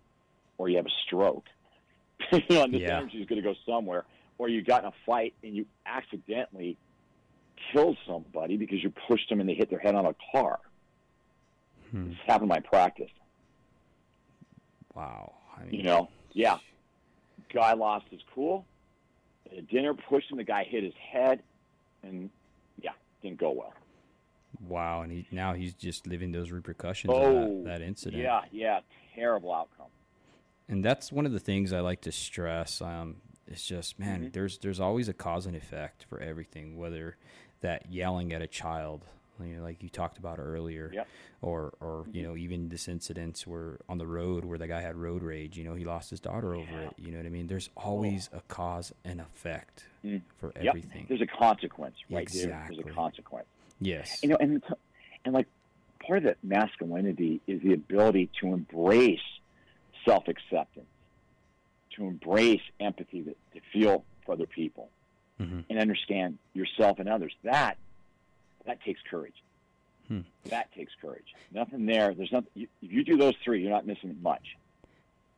[0.57, 1.45] or you have a stroke.
[2.31, 2.97] you know, and this Yeah.
[2.97, 4.05] energy is going to go somewhere,
[4.37, 6.77] or you got in a fight and you accidentally
[7.73, 10.59] killed somebody because you pushed them and they hit their head on a car.
[11.91, 12.11] Hmm.
[12.11, 13.09] It's happened in my practice.
[14.95, 15.33] Wow.
[15.57, 16.57] I mean, You know, yeah.
[17.53, 18.65] Guy lost his cool.
[19.51, 20.37] At a dinner, pushed him.
[20.37, 21.41] The guy hit his head,
[22.03, 22.29] and
[22.81, 23.73] yeah, didn't go well.
[24.67, 25.01] Wow.
[25.01, 28.21] And he, now he's just living those repercussions Oh, of that, that incident.
[28.21, 28.79] Yeah, yeah,
[29.15, 29.87] terrible outcome.
[30.69, 32.81] and that's one of the things I like to stress.
[32.81, 34.33] Um, it's just man, Mhm.
[34.33, 36.77] there's there's always a cause and effect for everything.
[36.77, 37.17] Whether
[37.61, 39.05] that yelling at a child,
[39.45, 41.07] you know, like you talked about earlier, Yep.
[41.41, 44.95] or or you know even this incidents where on the road where the guy had
[44.95, 45.57] road rage.
[45.57, 46.87] You know, he lost his daughter over Yeah.
[46.87, 46.93] it.
[46.97, 47.47] You know what I mean?
[47.47, 50.21] There's always a cause and effect Mm.
[50.37, 50.65] for Yep.
[50.67, 51.05] everything.
[51.07, 52.65] There's a consequence, right there.
[52.67, 53.47] There's a consequence.
[53.79, 54.19] Yes.
[54.23, 54.63] You know, and
[55.25, 55.47] and like
[56.05, 59.19] part of that masculinity is the ability to embrace
[60.05, 60.87] self acceptance,
[61.95, 64.89] to embrace empathy, to, to feel for other people,
[65.37, 67.33] hmm and understand yourself and others.
[67.43, 67.77] That
[68.65, 69.35] that takes courage.
[70.07, 70.21] Hmm.
[70.45, 71.33] That takes courage.
[71.53, 72.13] Nothing there.
[72.13, 72.49] There's nothing.
[72.53, 74.57] You, if you do those three, you're not missing much.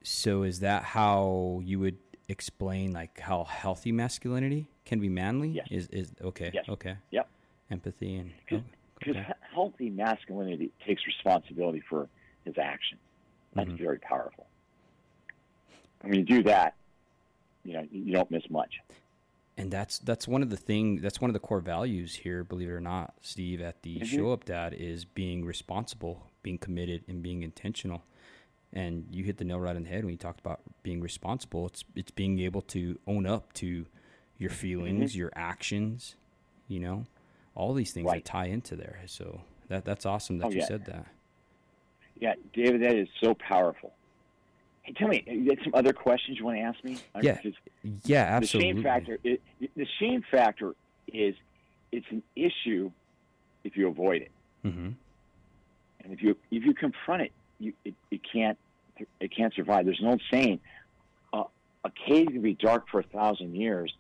[0.04, 5.50] So is that how you would explain like how healthy masculinity can be manly?
[5.50, 5.68] Yes.
[5.70, 6.52] Is is okay?
[6.54, 6.66] Yes.
[6.70, 6.96] Okay.
[7.12, 7.28] Yep.
[7.72, 8.64] Empathy and Because
[9.08, 9.26] oh, okay.
[9.54, 12.08] healthy masculinity takes responsibility for
[12.46, 13.00] his actions.
[13.54, 13.78] That's Mhm.
[13.78, 14.48] very powerful.
[16.02, 16.76] When you do that,
[17.64, 18.80] you know you don't miss much.
[19.58, 22.70] And that's that's one of the thing that's one of the core values here believe
[22.70, 24.06] it or not steve at the Mhm.
[24.06, 28.04] show up dad is being responsible being committed and being intentional
[28.72, 31.68] and you hit the nail right on the head when you talked about being responsible
[31.68, 33.86] it's it's being able to own up to
[34.38, 36.16] your feelings your actions
[36.68, 37.06] you know
[37.56, 38.13] all these things Mm-hmm.
[38.13, 38.26] Right.
[38.26, 40.66] that tie into there so that that's awesome that Oh, you yeah.
[40.66, 41.06] said that
[42.20, 43.94] Yeah, David, that is so powerful.
[44.84, 47.00] Hey, tell me, you had some other questions you want to ask me?
[47.15, 47.39] I- Yeah,
[48.06, 49.17] yeah absolutely The shame factor.
[49.24, 49.41] It,
[49.76, 50.76] the shame factor
[51.08, 51.36] is
[51.91, 52.91] it's an issue
[53.63, 54.89] if you avoid it, hmm
[56.04, 58.58] and if you if you confront it, you it, it can't
[59.22, 59.86] it can't survive.
[59.86, 60.60] There's an old saying:
[61.32, 61.43] uh,
[61.86, 63.93] a cave can be dark for a thousand years.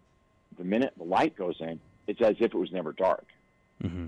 [0.57, 3.25] The minute the light goes in, it's as if it was never dark.
[3.81, 4.07] hmm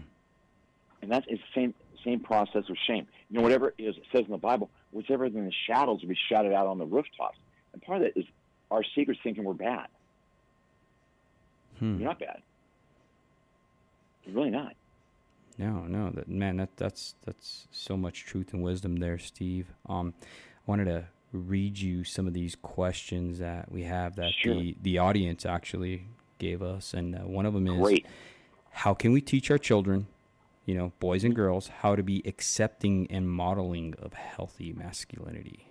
[1.01, 3.07] And that's it's the same same process with shame.
[3.29, 6.09] You know, whatever it is it says in the Bible, whatever in the shadows will
[6.09, 7.37] be shouted out on the rooftops.
[7.73, 8.25] And part of that is
[8.71, 9.87] our secrets thinking we're bad.
[11.79, 11.97] hmm.
[11.97, 12.41] You're not bad.
[14.23, 14.73] You're really not.
[15.57, 19.67] No, no, that man, that that's that's so much truth and wisdom there, Steve.
[19.87, 20.25] Um, I
[20.65, 24.55] wanted to read you some of these questions that we have that Sure.
[24.55, 26.07] the the audience actually
[26.39, 28.05] gave us, and uh, one of them is, Great.
[28.71, 30.07] how can we teach our children,
[30.65, 35.67] you know, boys and girls, how to be accepting and modeling of healthy masculinity?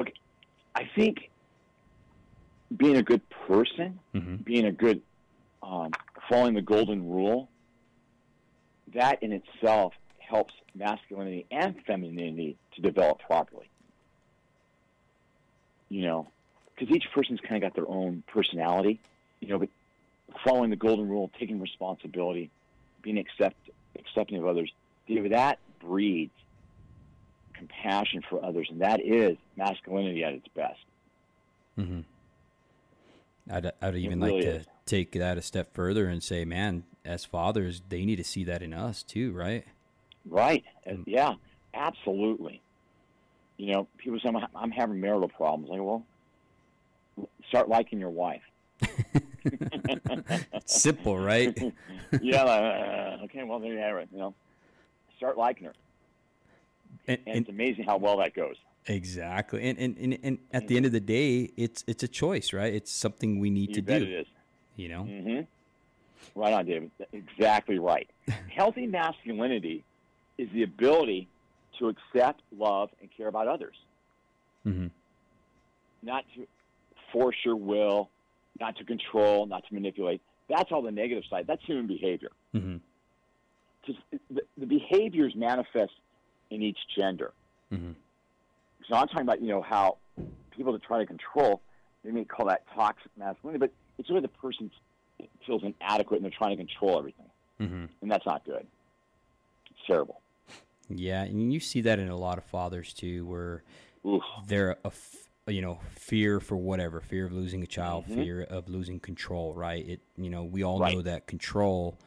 [0.00, 0.14] Okay.
[0.74, 1.30] I think
[2.76, 5.02] being a good person, hmm being a good,
[5.62, 5.92] um,
[6.28, 7.48] following the golden rule,
[8.94, 13.68] that in itself helps masculinity and femininity to develop properly.
[15.88, 16.28] You know,
[16.74, 19.00] because each person's kind of got their own personality,
[19.40, 19.68] you know, but
[20.44, 22.50] following the golden rule, taking responsibility,
[23.02, 23.56] being accept,
[23.98, 24.72] accepting of others,
[25.06, 26.32] David, that breeds
[27.54, 30.80] compassion for others, and that is masculinity at its best.
[31.76, 32.00] hmm
[33.50, 34.66] I'd I'd even really like to is.
[34.86, 38.62] take that a step further and say, man, as fathers, they need to see that
[38.62, 39.64] in us too, right?
[40.26, 40.64] Right.
[40.88, 41.04] Mm.
[41.06, 41.34] Yeah,
[41.74, 42.62] absolutely.
[43.58, 45.68] You know, people say, I'm, I'm having marital problems.
[45.68, 46.06] Like, well,
[47.48, 48.42] start liking your wife.
[50.64, 51.56] Simple, right?
[52.22, 52.42] yeah.
[52.42, 53.42] Like, uh, okay.
[53.44, 54.08] Well, there you have it.
[54.12, 54.34] You know,
[55.16, 55.74] start liking her.
[57.06, 58.56] And, and, and, it's amazing how well that goes.
[58.86, 62.52] Exactly, and and, and, and at the end of the day, it's it's a choice,
[62.52, 62.72] right?
[62.72, 64.06] It's something we need you to bet do.
[64.06, 64.26] It is.
[64.76, 65.02] You know.
[65.04, 66.40] Mm-hmm.
[66.40, 66.90] Right on, David.
[67.12, 68.08] Exactly right.
[68.54, 69.84] Healthy masculinity
[70.38, 71.28] is the ability
[71.78, 73.76] to accept, love, and care about others.
[74.66, 74.86] Mm-hmm.
[76.02, 76.46] Not to
[77.12, 78.10] force your will,
[78.60, 80.20] not to control, not to manipulate.
[80.48, 81.46] That's all the negative side.
[81.46, 82.30] That's human behavior.
[82.54, 82.76] Mm-hmm.
[84.30, 85.92] The, the, behaviors manifest
[86.50, 87.32] in each gender.
[87.72, 87.92] Mm-hmm.
[88.88, 89.98] So I'm talking about, you know, how
[90.50, 91.60] people that try to control,
[92.04, 94.70] they may call that toxic masculinity, but it's really the person
[95.46, 97.26] feels inadequate and they're trying to control everything.
[97.60, 97.84] Mm-hmm.
[98.02, 98.66] And that's not good.
[99.70, 100.20] It's terrible.
[100.88, 103.62] Yeah, and you see that in a lot of fathers too, where
[104.06, 104.22] Oof.
[104.46, 104.90] they're a
[105.46, 108.14] you know fear for whatever, fear of losing a child, Mhm.
[108.14, 109.54] fear of losing control.
[109.54, 109.86] Right?
[109.86, 110.94] It you know we all Right.
[110.94, 111.98] know that control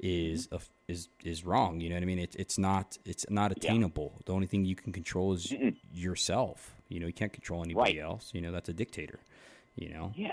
[0.00, 0.56] is Mm-hmm.
[0.56, 1.80] a is is wrong.
[1.80, 2.18] You know what I mean?
[2.18, 4.20] It's it's not it's not attainable.
[4.26, 5.76] The only thing you can control is Mm-mm.
[5.92, 6.74] yourself.
[6.88, 8.04] You know, you can't control anybody Right.
[8.04, 8.30] else.
[8.34, 9.20] You know, that's a dictator.
[9.76, 10.12] You know.
[10.16, 10.32] Yeah,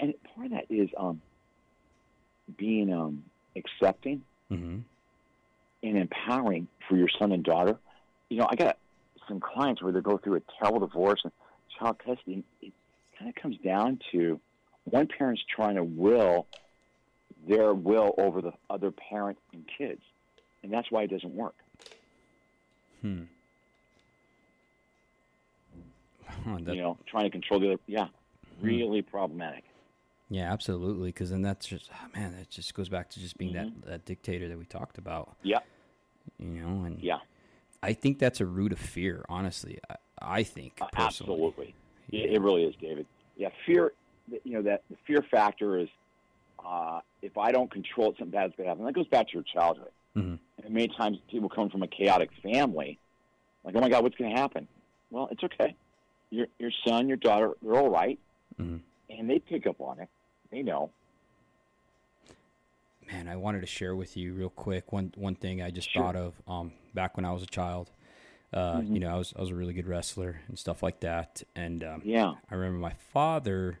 [0.00, 1.22] and part of that is um,
[2.56, 3.24] being um,
[3.56, 4.78] accepting Mm-hmm.
[5.84, 7.78] and empowering for your son and daughter.
[8.28, 8.76] You know, I got
[9.28, 11.32] some clients where they go through a terrible divorce and
[11.80, 12.44] child custody.
[12.60, 12.72] It
[13.18, 14.40] kind of comes down to
[14.84, 16.46] one parent's trying to will
[17.48, 20.02] their will over the other parent and kids,
[20.62, 21.54] and that's why it doesn't work.
[23.00, 23.22] Hmm.
[26.26, 27.82] Huh, that- you know, trying to control the other.
[27.86, 28.08] Yeah,
[28.60, 29.64] really problematic.
[30.28, 31.08] Yeah, absolutely.
[31.08, 33.80] Because then that's just oh, man, that just goes back to just being Mhm.
[33.82, 35.36] that, that dictator that we talked about.
[35.42, 35.58] Yeah,
[36.38, 37.18] You know, and yeah,
[37.82, 39.24] I think that's a root of fear.
[39.28, 41.74] Honestly, I, I think uh, absolutely.
[42.10, 43.06] Yeah, it really is, David.
[43.36, 43.92] Yeah, fear.
[44.44, 45.88] You know that the fear factor is
[46.64, 48.84] uh, if I don't control it, something bad's going to happen.
[48.84, 49.90] That goes back to your childhood.
[50.16, 50.38] Mhm.
[50.62, 52.98] And many times people come from a chaotic family,
[53.64, 54.68] like, oh my God, what's going to happen?
[55.10, 55.74] Well, it's okay.
[56.30, 58.18] Your your son, your daughter, they're all right,
[58.60, 58.80] Mhm.
[59.08, 60.08] and they pick up on it.
[60.50, 60.90] They know.
[63.10, 66.02] Man, I wanted to share with you real quick one one thing I just Sure.
[66.04, 66.40] thought of.
[66.46, 67.90] Um, back when I was a child,
[68.52, 68.94] uh, Mhm.
[68.94, 71.42] you know, I was I was a really good wrestler and stuff like that.
[71.54, 72.34] And um, Yeah.
[72.50, 73.78] I remember my father,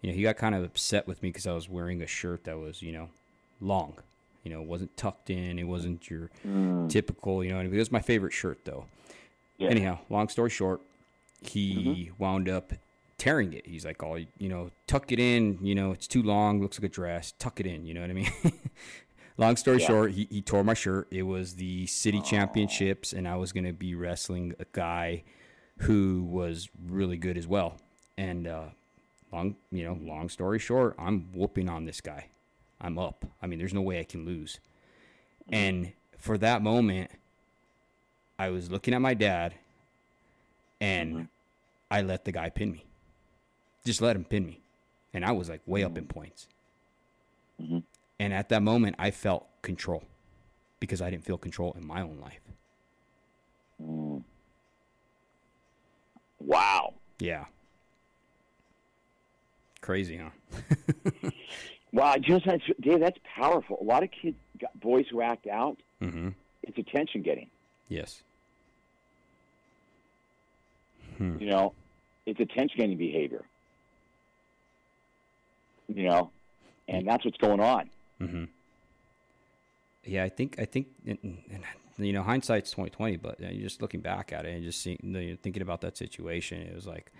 [0.00, 2.44] you know, he got kind of upset with me because I was wearing a shirt
[2.44, 3.08] that was, you know,
[3.60, 3.94] long.
[4.44, 5.58] You know, it wasn't tucked in.
[5.58, 6.88] It wasn't your Mm.
[6.90, 7.60] typical, you know.
[7.60, 8.86] It was my favorite shirt though.
[9.58, 9.68] Yeah.
[9.70, 10.80] Anyhow, long story short,
[11.42, 12.72] he wound up
[13.18, 13.66] tearing it.
[13.66, 15.58] He's like, "Oh, you know, tuck it in.
[15.62, 16.60] You know, it's too long.
[16.60, 17.32] Looks like a dress.
[17.38, 18.30] Tuck it in." You know what I mean?
[19.38, 19.86] long story Yeah.
[19.86, 21.08] short, he, he tore my shirt.
[21.10, 25.24] It was the city championships, and I was going to be wrestling a guy
[25.78, 27.78] who was really good as well.
[28.16, 28.66] And uh,
[29.32, 32.26] long, you know, long story short, I'm whooping on this guy.
[32.80, 33.24] I'm up.
[33.40, 34.58] I mean, there's no way I can lose.
[35.48, 37.10] And for that moment,
[38.38, 39.54] I was looking at my dad,
[40.80, 41.28] and Mhm.
[41.90, 42.84] I let the guy pin me.
[43.84, 44.60] Just let him pin me,
[45.12, 46.46] and I was like way up in points.
[48.22, 50.04] And at that moment, I felt control
[50.78, 52.38] because I didn't feel control in my own life.
[53.84, 54.22] Mm.
[56.38, 56.94] Wow.
[57.18, 57.46] Yeah.
[59.80, 61.30] Crazy, huh?
[61.94, 63.76] Wow, you know, that's, Dave, that's powerful.
[63.80, 64.36] A lot of kids,
[64.76, 66.28] boys who act out, Mm-hmm.
[66.62, 67.48] it's attention getting.
[67.88, 68.22] Yes.
[71.18, 71.74] You know,
[72.24, 73.42] it's attention getting behavior.
[75.88, 76.30] You know,
[76.88, 77.90] and that's what's going on.
[78.22, 78.44] Mm-hmm.
[80.04, 81.38] Yeah, I think I think and,
[81.98, 84.80] you know hindsight's twenty twenty, but you know, just looking back at it and just
[84.80, 87.12] seeing, you know, thinking about that situation, it was like,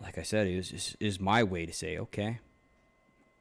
[0.00, 2.38] like I said, it was is, is my way to say, okay,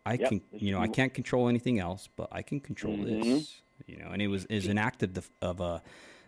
[0.05, 3.23] I Yep, can, you know, I can't control anything else, but I can control Mhm.
[3.23, 5.81] this, you know, and it was is an act of def- of a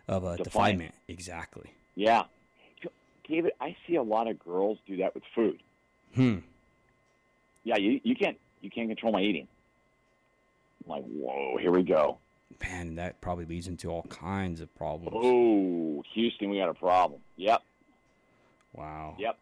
[0.06, 0.44] of a Defiant.
[0.44, 1.70] defilement, exactly.
[1.94, 2.24] Yeah.
[3.26, 5.62] David, I see a lot of girls do that with food.
[6.14, 6.40] Hmm.
[7.62, 9.48] Yeah, you, you can't you can't control my eating.
[10.84, 12.18] I'm like, whoa, here we go.
[12.62, 15.12] Man, that probably leads into all kinds of problems.
[15.14, 17.20] Oh, Houston, we got a problem.
[17.36, 17.62] Yep,
[18.72, 19.16] Wow.
[19.18, 19.38] yep.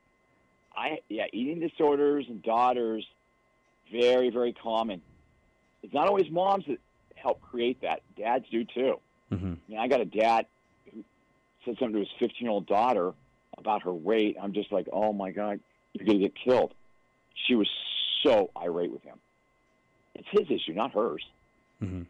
[0.75, 3.07] I yeah, eating disorders and daughters,
[3.93, 5.03] very very common.
[5.83, 6.79] It's not always moms that
[7.17, 8.01] help create that.
[8.17, 8.99] Dads do too.
[9.31, 9.53] Mm-hmm.
[9.53, 10.47] I mean, I got a dad
[10.93, 11.05] who
[11.65, 13.13] said something to his 15 year old daughter
[13.59, 14.37] about her weight.
[14.43, 15.61] I'm just like, oh my God,
[15.93, 16.73] you're going to get killed.
[17.47, 17.69] She was
[18.23, 19.19] so irate with him.
[20.15, 21.25] It's his issue, not hers.
[21.83, 22.03] Mm-hmm.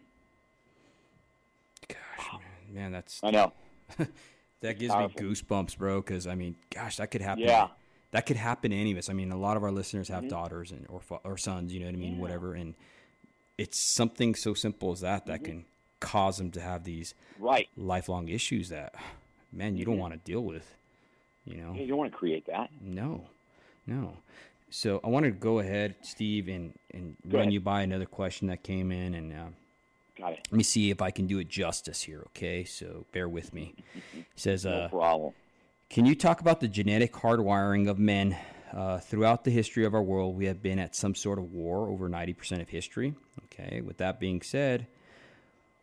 [1.88, 2.74] Gosh, man.
[2.74, 3.52] man, that's I know.
[4.60, 5.22] that gives powerful.
[5.22, 6.00] me goosebumps, bro.
[6.00, 7.44] Because I mean, gosh, that could happen.
[7.44, 7.68] Yeah.
[8.12, 9.08] that could happen to any of us.
[9.08, 10.28] I mean, a lot of our listeners have Mhm.
[10.30, 11.72] daughters and or or sons.
[11.72, 12.14] You know what I mean?
[12.16, 12.20] Yeah.
[12.20, 12.74] Whatever, and
[13.58, 15.44] it's something so simple as that that Mhm.
[15.44, 15.64] can
[16.00, 17.68] cause them to have these Right.
[17.76, 18.94] lifelong issues that,
[19.52, 20.00] man, you don't Mhm.
[20.00, 20.74] want to deal with.
[21.44, 21.74] You know?
[21.74, 22.70] You don't want to create that.
[22.80, 23.26] No,
[23.86, 24.16] no.
[24.72, 27.52] So I wanted to go ahead, Steve, and and Go run ahead.
[27.52, 29.44] you by another question that came in, and uh,
[30.18, 30.48] Got it.
[30.50, 32.22] let me see if I can do it justice here.
[32.28, 33.74] Okay, so bear with me.
[34.14, 35.34] It says, No uh, problem.
[35.90, 38.36] can you talk about the genetic hardwiring of men?
[38.72, 41.88] Uh, throughout the history of our world, we have been at some sort of war
[41.90, 43.14] over 90% of history.
[43.44, 44.86] Okay, with that being said,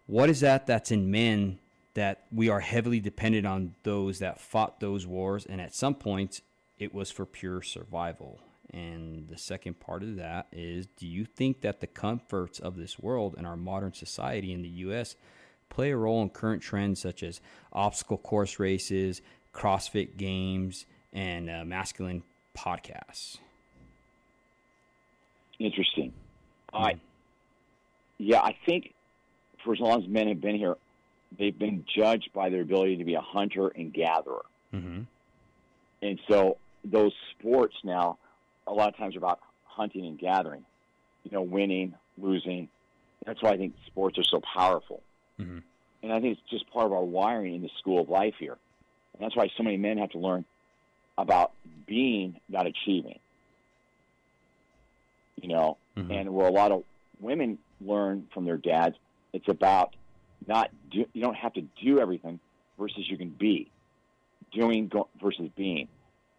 [0.07, 1.59] what is that that's in men
[1.93, 6.41] that we are heavily dependent on those that fought those wars, and at some points
[6.79, 8.39] it was for pure survival?
[8.71, 12.99] And the second part of that is do you think that the comforts of this
[12.99, 15.15] world and our modern society in the U.S.
[15.69, 17.41] play a role in current trends such as
[17.73, 19.21] obstacle course races,
[19.53, 22.23] CrossFit games, and uh, masculine
[22.55, 23.37] podcasts?
[25.59, 26.13] Interesting.
[26.71, 26.99] All right.
[28.17, 28.93] Yeah, I think
[29.63, 30.75] for as long as men have been here,
[31.37, 34.45] they've been judged by their ability to be a hunter and gatherer.
[34.73, 35.01] Mm-hmm.
[36.01, 38.17] And so those sports now,
[38.69, 40.63] a lot of times are about hunting and gathering,
[41.23, 42.69] you know, winning, losing.
[43.25, 45.01] That's why I think sports are so powerful.
[45.39, 45.63] Mhm.
[46.03, 48.57] And I think it's just part of our wiring in the school of life here.
[49.13, 50.45] And that's why so many men have to learn
[51.17, 51.51] about
[51.85, 53.19] being, not achieving.
[55.41, 56.11] You know, Mhm.
[56.11, 56.83] and where a lot of
[57.19, 58.97] women learn from their dads,
[59.33, 59.95] it's about
[60.47, 62.39] not do, you don't have to do everything
[62.77, 63.69] versus you can be
[64.51, 65.87] doing go, versus being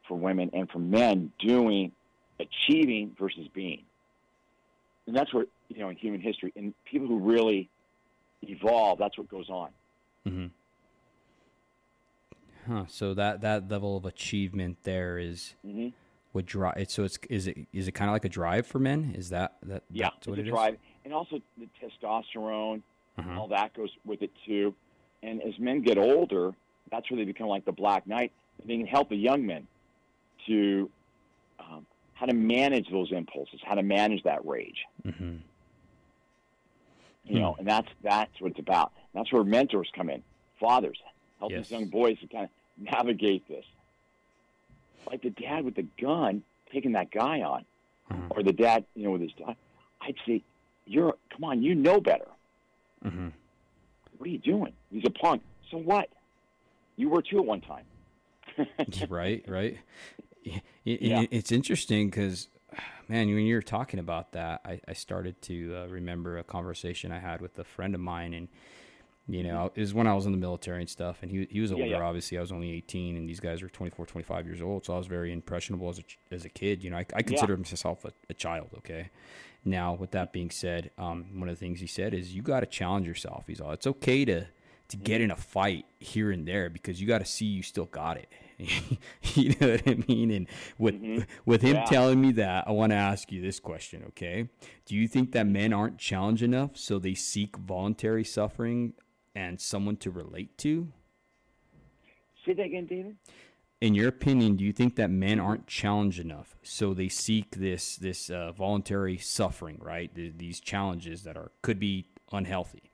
[0.05, 1.93] for women and for men doing
[2.40, 3.83] achieving versus being
[5.07, 7.68] and that's what you know in human history and people who really
[8.42, 9.70] evolve that's what goes on
[10.29, 10.46] Mm-hmm.
[12.70, 12.85] Huh.
[12.88, 15.88] So that that level of achievement there is mm-hmm.
[16.33, 16.90] what drive.
[16.90, 19.14] So it's is it is it kind of like a drive for men?
[19.16, 20.53] Is that that yeah that's it's what a it is?
[20.53, 22.83] drive and also the testosterone
[23.18, 23.40] Uh-huh.
[23.40, 24.74] all that goes with it too.
[25.22, 26.53] And as men get older,
[26.90, 28.33] that's where they become like the Black Knight.
[28.64, 29.66] They can help the young men
[30.46, 30.90] to
[32.21, 34.85] how to manage those impulses, how to manage that rage.
[35.07, 35.37] Mm-hmm.
[37.25, 38.93] You know, and that's that's what it's about.
[39.15, 40.23] That's where mentors come in.
[40.61, 40.99] Fathers
[41.39, 41.69] help Yes.
[41.69, 42.51] these young boys to kind of
[42.93, 43.65] navigate this.
[45.07, 47.65] Like the dad with the gun taking that guy on,
[48.11, 48.21] Uh-huh.
[48.31, 49.57] or the dad, you know, with his dog.
[50.03, 50.43] I'd say,
[50.87, 52.29] "You're come on, you know better."
[53.05, 53.29] Mm-hmm.
[54.19, 54.73] What are you doing?
[54.93, 55.43] He's a punk.
[55.71, 56.11] So what?
[56.97, 57.85] You were too at one time.
[59.09, 59.79] right, right.
[60.44, 61.24] It, it- Yeah.
[61.31, 62.48] It's interesting because,
[63.09, 67.12] man, when you were talking about that, I, I started to uh, remember a conversation
[67.12, 68.48] I had with a friend of mine, and
[69.29, 71.61] you know, it was when I was in the military and stuff, and he he
[71.61, 71.79] was Mm-hmm.
[71.81, 71.96] Yeah, older.
[71.98, 72.09] yeah.
[72.09, 74.98] Obviously, I was only eighteen, and these guys were 24, 25 years old, so I
[74.98, 76.03] was very impressionable as a
[76.35, 76.83] as a kid.
[76.83, 78.70] You know, I, I consider myself a, a child.
[78.79, 79.11] Okay.
[79.64, 82.61] Now, with that being said, um, one of the things he said is you got
[82.61, 83.44] to challenge yourself.
[83.46, 84.40] He's all, it's okay to
[84.88, 85.05] to Mm-hmm.
[85.05, 88.16] get in a fight here and there because you got to see you still got
[88.16, 88.26] it.
[89.35, 90.31] you know what I mean?
[90.31, 90.46] And
[90.79, 91.27] with Mhm.
[91.46, 91.85] with him Yeah.
[91.85, 94.49] telling me that, I want to ask you this question, okay?
[94.87, 98.94] Do you think that men aren't challenged enough so they seek voluntary suffering
[99.35, 100.92] and someone to relate to?
[102.44, 103.16] Say that again, David.
[103.81, 107.96] In your opinion, do you think that men aren't challenged enough so they seek this
[107.96, 110.14] this uh, voluntary suffering, right?
[110.14, 112.90] Th- these challenges that are could be unhealthy,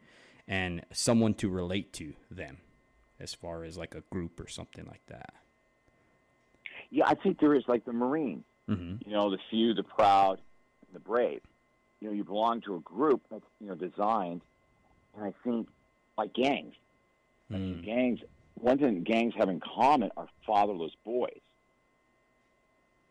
[0.47, 2.59] and someone to relate to them,
[3.19, 5.35] as far as like a group or something like that.
[6.91, 8.45] Yeah, I think there is like the Marine.
[8.69, 9.09] Mm-hmm.
[9.09, 10.41] You know, the few, the proud,
[10.87, 11.41] and the brave.
[12.01, 14.43] You know, you belong to a group that's you know designed,
[15.17, 15.69] and I think
[16.19, 16.75] like gangs.
[17.53, 18.21] I mean, gangs.
[18.55, 21.41] One thing gangs have in common are fatherless boys.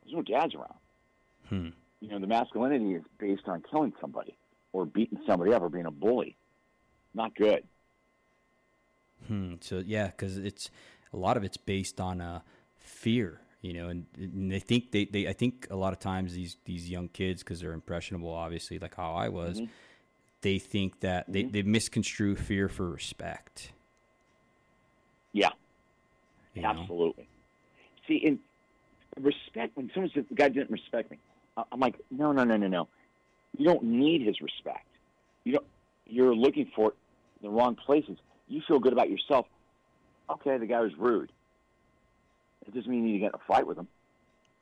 [0.04, 0.74] There's no dads around.
[1.50, 1.70] Hmm.
[2.02, 4.36] You know, the masculinity is based on killing somebody
[4.74, 6.36] or beating somebody up or being a bully.
[7.14, 7.64] Not good.
[9.28, 9.56] Hmm.
[9.62, 10.70] So yeah, because it's
[11.14, 12.42] a lot of it's based on uh,
[12.78, 16.36] fear, you know, and, and they think they, they I think a lot of times
[16.36, 19.70] these these young kids because they're impressionable, obviously, like how I was, Mhm.
[20.42, 21.52] they think that they Mhm.
[21.52, 23.72] they misconstrue fear for respect.
[25.34, 25.50] Yeah,
[26.54, 26.70] you know?
[26.70, 27.28] absolutely.
[28.08, 28.40] See, in
[29.20, 31.18] respect, when someone says the guy didn't respect me,
[31.58, 32.88] I'm like, no, no, no, no, no.
[33.58, 34.86] You don't need his respect.
[35.44, 35.68] You don't.
[36.06, 36.96] You're looking for it
[37.42, 38.20] in the wrong places.
[38.48, 39.48] You feel good about yourself.
[40.30, 41.32] Okay, the guy was rude.
[42.68, 43.88] It doesn't mean you need to get in a fight with him.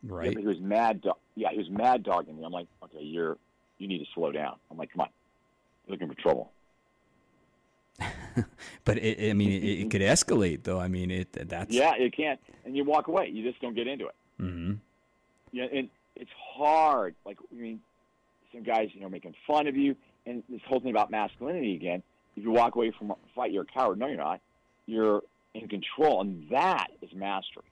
[0.05, 0.33] Right.
[0.33, 1.01] but he was mad.
[1.01, 2.43] Do- yeah, he was mad dogging me.
[2.43, 3.37] I'm like, okay, you're
[3.77, 4.55] you need to slow down.
[4.69, 5.09] I'm like, come on,
[5.87, 6.51] you're looking for trouble.
[8.85, 10.79] but it, I mean, it, it, could escalate, though.
[10.79, 13.29] I mean, it that's yeah, it can't, and you walk away.
[13.29, 14.15] You just don't get into it.
[14.41, 14.73] Mm-hmm.
[15.51, 17.15] Yeah, and it's hard.
[17.25, 17.79] Like I mean,
[18.51, 19.95] some guys, you know, making fun of you,
[20.25, 22.03] and this whole thing about masculinity again.
[22.35, 23.99] If you walk away from a fight, you're a coward.
[23.99, 24.41] No, you're not.
[24.87, 25.21] You're
[25.53, 27.63] in control, and that is mastery.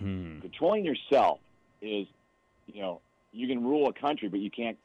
[0.00, 0.40] Hmm.
[0.40, 1.38] Controlling yourself
[1.80, 2.06] is,
[2.66, 3.00] you know,
[3.32, 4.76] you can rule a country, but you can't.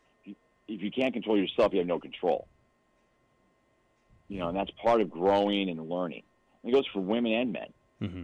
[0.68, 2.48] If you can't control yourself, you have no control.
[4.28, 6.24] You know, and that's part of growing and learning.
[6.64, 7.68] And it goes for women and men.
[8.02, 8.24] Mm-hmm.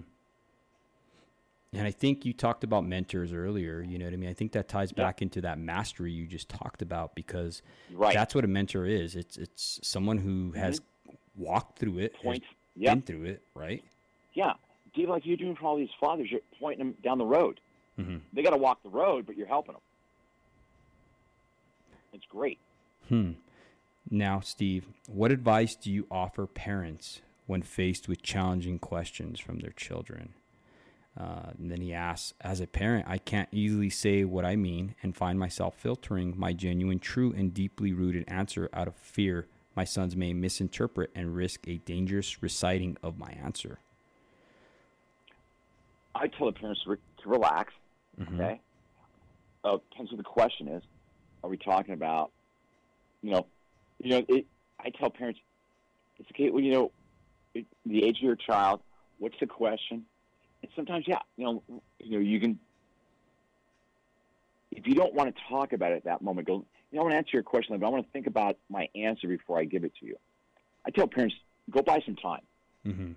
[1.73, 3.81] And I think you talked about mentors earlier.
[3.81, 4.29] You know what I mean?
[4.29, 7.61] I think that ties back into that mastery you just talked about because
[7.93, 8.13] right.
[8.13, 9.15] that's what a mentor is.
[9.15, 10.59] It's it's someone who mm-hmm.
[10.59, 10.81] has
[11.37, 12.45] walked through it, Points.
[12.75, 12.93] Yep.
[12.93, 13.83] been through it, right?
[14.33, 14.53] Yeah.
[14.93, 17.59] Do like you're doing for all these fathers, you're pointing them down the road.
[17.99, 18.17] Mm-hmm.
[18.33, 19.81] They got to walk the road, but you're helping them.
[22.13, 22.59] It's great.
[23.07, 23.31] Hmm.
[24.09, 29.71] Now, Steve, what advice do you offer parents when faced with challenging questions from their
[29.71, 30.33] children?
[31.17, 34.95] Uh, and then he asks, as a parent, I can't easily say what I mean
[35.03, 39.83] and find myself filtering my genuine, true, and deeply rooted answer out of fear my
[39.85, 43.79] sons may misinterpret and risk a dangerous reciting of my answer.
[46.13, 47.73] I tell the parents to, re- to relax.
[48.19, 48.41] Mm-hmm.
[48.41, 48.61] Okay.
[49.63, 50.83] Uh, depends what the question is.
[51.43, 52.31] Are we talking about,
[53.21, 53.47] you know,
[53.99, 54.45] you know, it,
[54.79, 55.39] I tell parents,
[56.17, 56.49] it's okay.
[56.49, 56.91] Well, you know,
[57.53, 58.81] it, the age of your child.
[59.19, 60.05] What's the question?
[60.61, 61.63] And sometimes, yeah, you know,
[61.99, 62.59] you know, you can.
[64.71, 66.65] If you don't want to talk about it at that moment, go.
[66.91, 68.89] You know, I want to answer your question, but I want to think about my
[68.95, 70.17] answer before I give it to you.
[70.85, 71.35] I tell parents,
[71.69, 72.41] go buy some time.
[72.85, 73.11] Mm-hmm.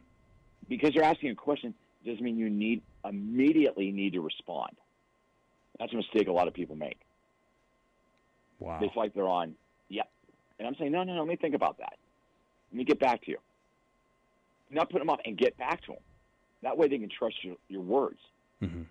[0.68, 1.74] Because you're asking a question
[2.06, 4.72] doesn't mean you need immediately need to respond.
[5.78, 6.98] That's a mistake a lot of people make.
[8.58, 8.78] Wow.
[8.82, 9.54] It's like they're on,
[9.88, 10.08] yep.
[10.58, 11.94] And I'm saying, no, no, no, let me think about that.
[12.70, 13.38] Let me get back to you.
[14.70, 16.00] Not put them off and get back to them.
[16.62, 18.18] That way they can trust your, your words.
[18.62, 18.82] Mm-hmm.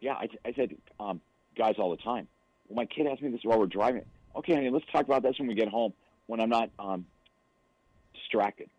[0.00, 1.20] Yeah, I, I said, um,
[1.56, 2.26] guys all the time.
[2.68, 4.04] Well, my kid asked me this while we're driving.
[4.34, 5.92] Okay, honey, let's talk about this when we get home
[6.26, 7.06] when I'm not um,
[8.14, 8.70] distracted.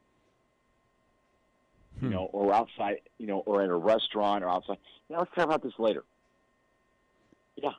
[2.02, 2.08] Hmm.
[2.08, 4.78] You know, or outside, you know, or at a restaurant or outside.
[5.10, 6.04] Yeah, let's talk about this later.
[7.56, 7.72] Yeah,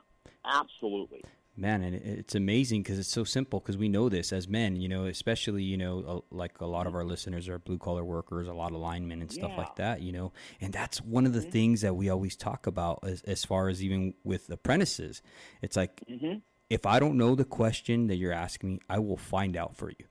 [0.45, 1.21] absolutely
[1.55, 4.89] man and it's amazing because it's so simple because we know this as men you
[4.89, 8.53] know especially you know like a lot of our listeners are blue collar workers a
[8.53, 9.57] lot of linemen and stuff Yeah.
[9.57, 11.51] like that you know and that's one of the Mhm.
[11.51, 15.21] things that we always talk about as, as far as even with apprentices
[15.61, 16.37] it's like hmm
[16.71, 19.89] if i don't know the question that you're asking me i will find out for
[19.91, 20.05] you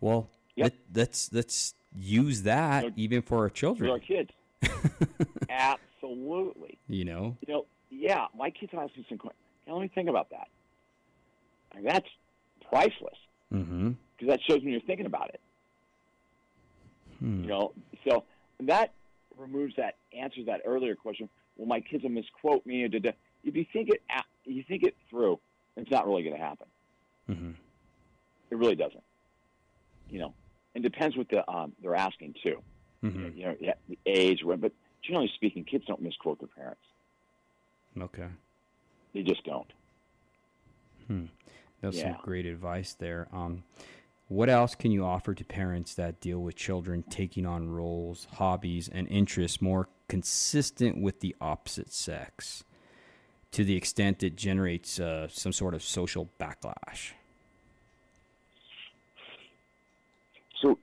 [0.00, 0.72] well Yep.
[0.72, 4.30] let, let's let's use that So- even for our For children our kids.
[5.50, 6.78] Absolutely.
[6.88, 9.42] you know You know, yeah, my kids ask me some questions.
[9.66, 10.48] Let me think about that.
[11.74, 12.08] And that's
[12.68, 13.16] priceless
[13.52, 15.40] mm-hmm because that shows me you're thinking about it.
[17.18, 17.42] hmm.
[17.42, 17.72] You know,
[18.08, 18.24] so
[18.60, 18.92] that
[19.36, 21.28] removes that answers that earlier question.
[21.56, 22.84] Well, my kids will misquote me.
[22.84, 22.88] Or.
[23.44, 25.38] If you think it, out- you think it through,
[25.76, 26.66] it's not really going to happen.
[27.28, 27.50] mm-hmm
[28.50, 29.02] It really doesn't.
[30.08, 30.34] You know,
[30.76, 32.62] and depends what the um, they're asking too.
[33.02, 34.72] mm-hmm You know, yeah, the age, but
[35.02, 36.82] generally speaking, kids don't misquote their parents.
[38.00, 38.28] okay
[39.14, 39.72] They just don't.
[41.06, 41.24] Hmm.
[41.80, 43.28] That's some great advice there.
[43.32, 43.64] Um,
[44.28, 48.88] what else can you offer to parents that deal with children taking on roles, hobbies,
[48.88, 52.64] and interests more consistent with the opposite sex
[53.52, 57.12] to the extent it generates uh, some sort of social backlash?
[60.62, 60.78] So,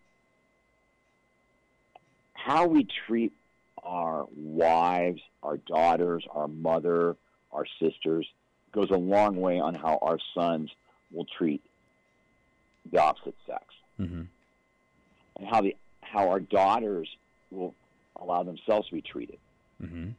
[2.34, 3.34] how we treat
[3.82, 7.16] our wives, our daughters, our mother,
[7.52, 8.28] our sisters
[8.72, 10.72] goes a long way on how our sons
[11.12, 11.62] will treat
[12.92, 13.64] the opposite sex,
[14.00, 14.24] Mm-hmm.
[15.38, 17.08] and how the how our daughters
[17.52, 17.76] will
[18.20, 19.38] allow themselves to be treated.
[19.82, 20.10] Mm-hmm.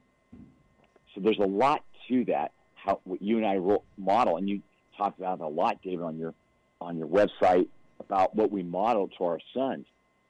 [1.14, 2.52] So there's a lot to that.
[2.76, 3.58] How what you and I
[3.98, 4.62] model, and you
[4.96, 6.34] talked about it a lot, David, on your
[6.80, 7.66] on your website
[8.00, 9.86] about what we model to our sons,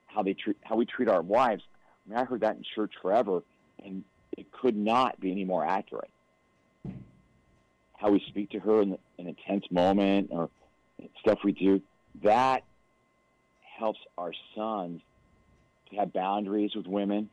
[0.07, 1.63] how they treat how we treat our wives.
[2.07, 3.43] I mean, I heard that in church forever,
[3.85, 4.05] and
[4.37, 6.11] it could not be any more accurate.
[7.97, 10.51] How we speak to her in, in a tense moment, or
[11.21, 11.81] stuff we do,
[12.23, 12.65] that
[13.79, 15.01] helps our sons
[15.91, 17.31] to have boundaries with women,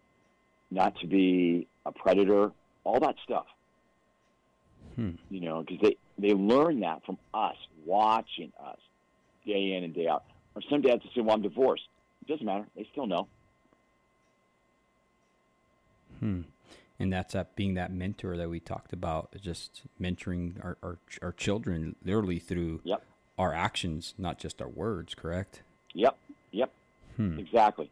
[0.70, 2.52] not to be a predator,
[2.84, 3.46] all that stuff
[4.96, 5.12] Hmm.
[5.30, 7.56] you know, because they they learn that from us,
[7.86, 8.78] watching us
[9.46, 10.24] day in and day out.
[10.56, 11.88] Or some dads say, "Well, I'm divorced."
[12.22, 13.28] It doesn't matter; they still know.
[16.20, 16.42] Hmm.
[17.00, 21.32] And that's that being that mentor that we talked about, just mentoring our, our, our
[21.32, 23.04] children literally through Yep.
[23.40, 25.64] our actions, not just our words, correct?
[25.96, 26.16] Yep.
[26.52, 26.72] Yep.
[27.18, 27.40] Hmm.
[27.40, 27.90] Exactly.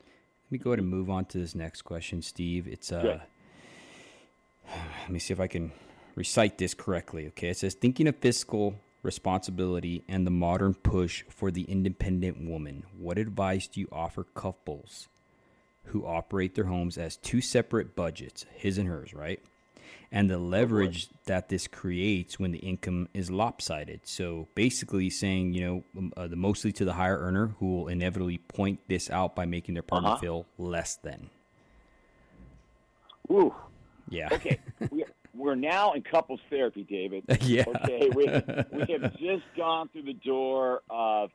[0.00, 2.68] Let me go ahead and move on to this next question, Steve.
[2.68, 3.20] It's uh, Good.
[5.02, 5.72] let me see if I can
[6.14, 7.26] recite this correctly.
[7.28, 8.74] Okay, it says thinking of fiscal
[9.06, 12.82] responsibility and the modern push for the independent woman.
[12.98, 15.08] What advice do you offer couples
[15.84, 19.40] who operate their homes as two separate budgets, his and hers, right?
[20.12, 24.00] And the leverage that this creates when the income is lopsided.
[24.04, 28.38] So basically, saying you know uh, the mostly to the higher earner who will inevitably
[28.38, 30.18] point this out by making their partner Uh-huh.
[30.20, 31.30] feel less than.
[33.30, 33.54] Ooh.
[34.08, 34.28] Yeah.
[34.32, 34.58] Okay.
[34.90, 35.04] we,
[35.46, 37.24] we're now in couples therapy, David.
[37.42, 37.64] yeah.
[37.66, 38.10] Okay.
[38.14, 41.30] We, we have just gone through the door of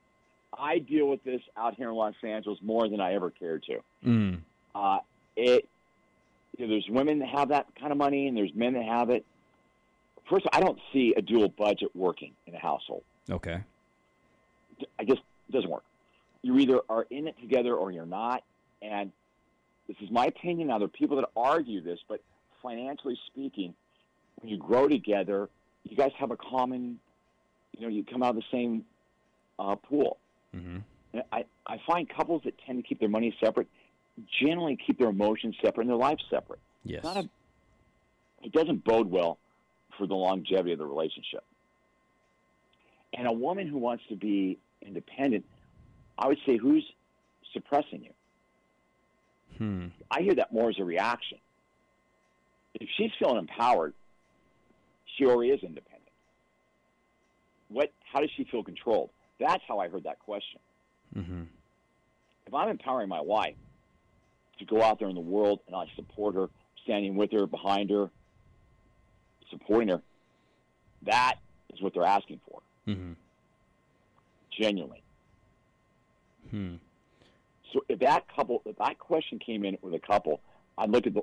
[0.58, 3.80] I deal with this out here in Los Angeles more than I ever cared to.
[4.06, 4.40] Mm.
[4.76, 5.00] Uh,
[5.38, 5.68] it
[6.58, 9.10] you know, there's women that have that kind of money, and there's men that have
[9.10, 9.26] it.
[10.30, 13.04] First, I don't see a dual budget working in a household.
[13.30, 13.62] Okay.
[15.00, 15.84] I guess it doesn't work.
[16.42, 18.44] You either are in it together or you're not.
[18.82, 19.12] And
[19.88, 20.68] this is my opinion.
[20.68, 22.22] Now, there are people that argue this, but
[22.62, 23.74] financially speaking,
[24.42, 25.50] when you grow together,
[25.84, 27.00] you guys have a common,
[27.78, 28.86] you know, you come out of the same
[29.60, 30.18] uh, pool.
[30.56, 30.78] Mm-hmm.
[31.14, 33.68] And I, I find couples that tend to keep their money separate
[34.42, 36.60] generally keep their emotions separate and their lives separate.
[36.84, 37.04] Yes.
[37.04, 37.30] Not a,
[38.44, 39.38] it doesn't bode well
[39.98, 41.44] for the longevity of the relationship.
[43.14, 45.46] And a woman who wants to be independent,
[46.18, 46.86] I would say, who's
[47.54, 48.14] suppressing you?
[49.58, 49.88] hmm.
[50.10, 51.38] I hear that more as a reaction.
[52.74, 53.94] If she's feeling empowered,
[55.18, 56.10] she already is independent.
[57.70, 57.92] What?
[58.12, 59.10] How does she feel controlled?
[59.40, 60.60] That's how I heard that question.
[61.16, 61.44] Mm-hmm.
[62.48, 63.56] If I'm empowering my wife
[64.60, 66.50] to go out there in the world and I support her,
[66.84, 68.10] standing with her, behind her,
[69.50, 70.02] supporting her,
[71.04, 71.36] that
[71.74, 73.14] is what they're asking for, Mm-hmm.
[74.60, 75.04] genuinely.
[76.50, 76.76] Hmm.
[77.74, 80.42] So if that couple, if that question came in with a couple,
[80.78, 81.22] I'd look at the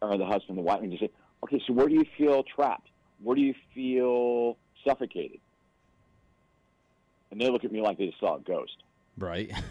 [0.00, 1.10] or the husband, the wife, and just say,
[1.44, 2.88] okay, so where do you feel trapped?
[3.22, 5.40] Where do you feel suffocated?
[7.30, 8.76] And they look at me like they just saw a ghost.
[9.16, 9.52] Right.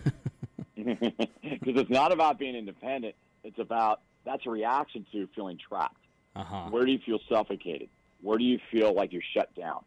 [0.77, 3.15] Because it's not about being independent.
[3.43, 5.97] It's about that's a reaction to feeling trapped.
[6.35, 6.67] uh huh.
[6.69, 7.89] Where do you feel suffocated?
[8.21, 9.79] Where do you feel like you're shut down?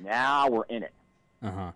[0.00, 0.92] Now we're in it.
[1.42, 1.72] Uh huh.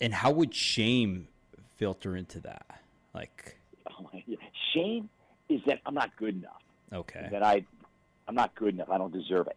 [0.00, 1.28] And how would shame
[1.76, 2.66] filter into that?
[3.14, 3.56] Like,
[3.88, 4.08] Oh
[4.74, 5.08] shame
[5.48, 6.62] is that I'm not good enough.
[6.92, 7.28] okay.
[7.30, 7.64] That I,
[8.28, 8.90] I'm not good enough.
[8.90, 9.56] I don't deserve it.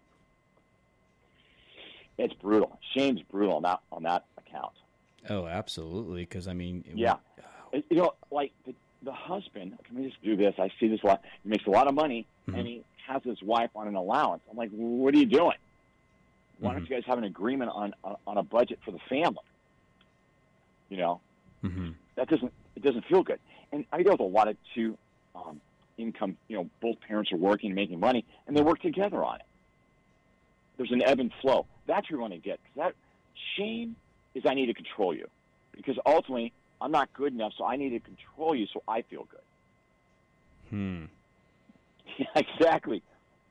[2.17, 2.79] It's brutal.
[2.93, 4.71] Shame's brutal on that on that account.
[5.29, 6.21] Oh, absolutely.
[6.23, 7.13] Because I mean, Yeah.
[7.13, 9.77] would- It- you know, like the, the husband.
[9.83, 10.55] Can we just do this?
[10.57, 11.21] I see this a lot.
[11.43, 12.57] He makes a lot of money, Mhm.
[12.57, 14.41] and he has his wife on an allowance.
[14.49, 15.57] I'm like, what are you doing?
[16.59, 16.89] Why don't Mhm.
[16.89, 19.43] you guys have an agreement on on- on a budget for the family?
[20.89, 21.21] You know,
[21.63, 21.91] Mm-hmm.
[22.15, 23.39] that doesn't it doesn't feel good.
[23.71, 24.97] And I deal with a lot of two
[25.33, 25.59] um,
[25.97, 26.37] income.
[26.47, 29.45] You know, both parents are working making money, and they work together on it.
[30.77, 31.65] There's an ebb and flow.
[31.87, 32.59] That's what you want to get.
[32.75, 32.93] that
[33.57, 33.95] shame
[34.33, 35.27] is I need to control you,
[35.71, 39.27] because ultimately I'm not good enough, so I need to control you so I feel
[39.29, 39.39] good.
[40.69, 41.05] Hmm.
[42.17, 43.01] Yeah, exactly.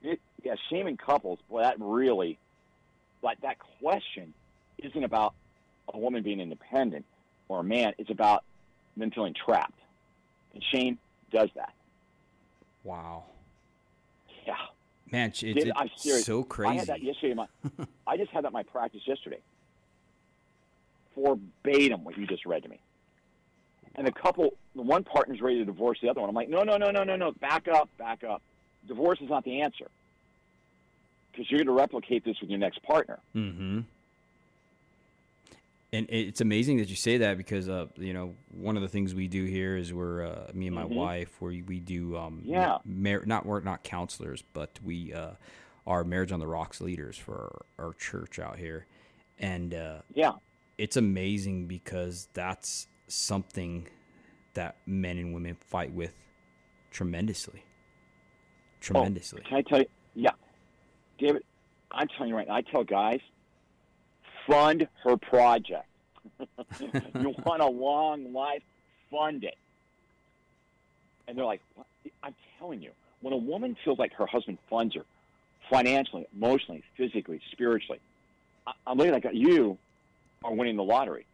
[0.03, 1.39] It, yeah, shaming couples.
[1.49, 2.39] Boy, that really,
[3.23, 4.35] like that question,
[4.79, 5.35] isn't about
[5.93, 7.05] a woman being independent
[7.49, 7.95] or a man.
[7.99, 8.45] It's about
[8.97, 9.79] them feeling trapped,
[10.53, 10.99] and shame
[11.33, 11.73] does that.
[12.85, 13.25] Wow.
[14.47, 14.55] Yeah,
[15.11, 15.73] Man, it's, Did-
[16.05, 16.73] it's so crazy.
[16.73, 17.35] I had that yesterday.
[17.35, 17.47] My,
[18.07, 19.41] I just had that in my practice yesterday.
[21.17, 22.79] Verbatim, what you just read to me.
[23.95, 26.29] And the couple, the one partner's ready to divorce the other one.
[26.29, 27.33] I'm like, no, no, no, no, no, no.
[27.33, 28.43] Back up, back up.
[28.89, 29.87] Divorce is not the answer.
[31.31, 33.19] Because you're going to replicate this with your next partner.
[33.35, 33.81] Mm-hmm.
[35.95, 39.15] And it's amazing that you say that because, uh, you know, one of the things
[39.15, 40.97] we do here is we're uh, me and my Mhm.
[40.97, 42.79] wife, where we do, um, Yeah.
[42.85, 45.35] mar- not we're not counselors, but we uh,
[45.87, 48.87] are marriage on the rocks leaders for our, our church out here,
[49.39, 50.33] and uh, Yeah.
[50.79, 53.87] it's amazing because that's something
[54.55, 56.15] that men and women fight with
[56.91, 57.63] tremendously,
[58.81, 59.43] tremendously.
[59.43, 59.87] Can I tell you?
[60.17, 60.33] Yeah.
[61.19, 61.45] David,
[61.93, 63.21] I'm telling you right now, I tell guys,
[64.47, 65.87] fund her project.
[66.81, 68.63] you want a long life?
[69.11, 69.57] Fund it.
[71.29, 71.87] And they're like, what?
[72.23, 72.91] I'm telling you,
[73.21, 75.03] when a woman feels like her husband funds her
[75.71, 78.01] financially, emotionally, physically, spiritually,
[78.67, 79.79] I- I'm looking like you
[80.43, 81.27] are winning the lottery.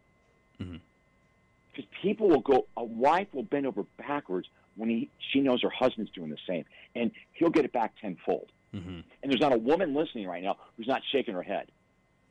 [1.73, 5.69] Because people will go, a wife will bend over backwards when he, she knows her
[5.69, 8.47] husband's doing the same, and he'll get it back tenfold.
[8.71, 11.67] hmm And there's not a woman listening right now who's not shaking her head,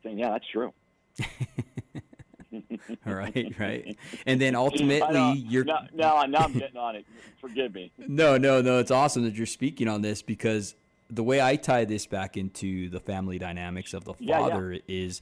[0.02, 0.72] saying, "Yeah, that's true."
[3.06, 3.96] right, right.
[4.26, 7.06] And then ultimately, you're now, now, now I'm getting on it.
[7.40, 7.92] Forgive me.
[7.98, 8.78] No, no, no.
[8.78, 10.74] It's awesome that you're speaking on this because
[11.08, 15.20] the way I tie this back into the family dynamics of the father yeah, is,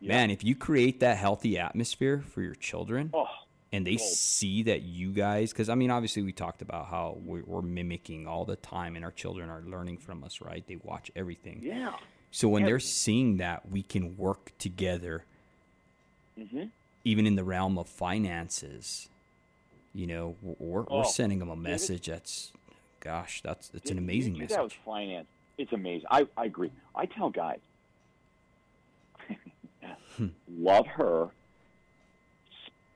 [0.00, 0.14] yeah.
[0.14, 3.10] man, if you create that healthy atmosphere for your children.
[3.12, 3.26] Oh
[3.70, 3.98] and they oh.
[3.98, 8.26] see that you guys because i mean obviously we talked about how we're, we're, mimicking
[8.26, 11.92] all the time and our children are learning from us right they watch everything yeah
[12.30, 15.24] so when they're seeing that we can work together
[16.38, 16.64] mm-hmm.
[17.04, 19.08] even in the realm of finances
[19.94, 22.52] you know we're, oh, we're sending them a message David, that's
[23.00, 25.26] gosh that's it's an amazing message that was finance
[25.56, 27.60] it's amazing I, I agree i tell guys
[30.16, 30.26] hmm.
[30.48, 31.30] love her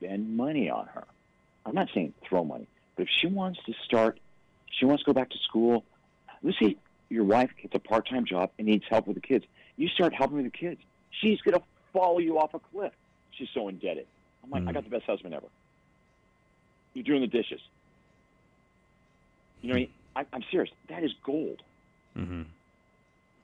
[0.03, 1.05] spend money on her.
[1.65, 4.19] I'm not saying throw money, but if she wants to start,
[4.71, 5.83] she wants to go back to school.
[6.41, 6.75] Let's say
[7.13, 9.45] your wife gets a part-time job and needs help with the kids.
[9.77, 10.81] You start helping with the kids.
[11.21, 12.91] She's going to follow you off a cliff.
[13.31, 14.07] She's so indebted.
[14.43, 15.45] I'm like, mm I got the best husband ever.
[16.93, 17.61] You're doing the dishes.
[19.61, 19.85] You know,
[20.15, 20.71] I, I'm serious.
[20.89, 21.61] That is gold.
[22.17, 22.43] Mm-hmm.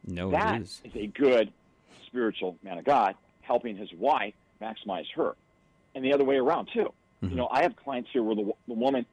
[0.07, 0.82] No, that it is.
[0.84, 1.51] is a good
[2.07, 5.36] spiritual man of God helping his wife maximize her
[5.95, 6.91] and the other way around too.
[7.24, 7.30] Mm-hmm.
[7.30, 9.05] You know, I have clients here where the, the woman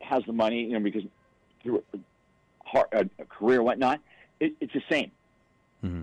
[0.00, 1.02] has the money, you know, because
[1.62, 1.98] through a,
[2.64, 4.00] hard, a career, whatnot.
[4.38, 5.10] It, it's the same.
[5.84, 6.02] Mm-hmm.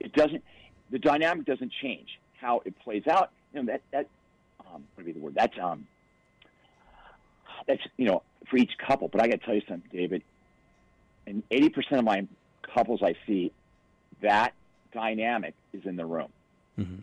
[0.00, 0.42] It doesn't.
[0.90, 2.18] The dynamic doesn't change.
[2.40, 4.06] How it plays out, you know, that that
[4.60, 5.34] um, what would be the word?
[5.34, 5.86] That's um,
[7.68, 9.08] that's you know for each couple.
[9.08, 10.22] But I got to tell you something, David.
[11.26, 12.26] And eighty percent of my
[12.74, 13.52] couples I see,
[14.22, 14.54] that
[14.92, 16.28] dynamic is in the room.
[16.78, 17.00] Mm-hmm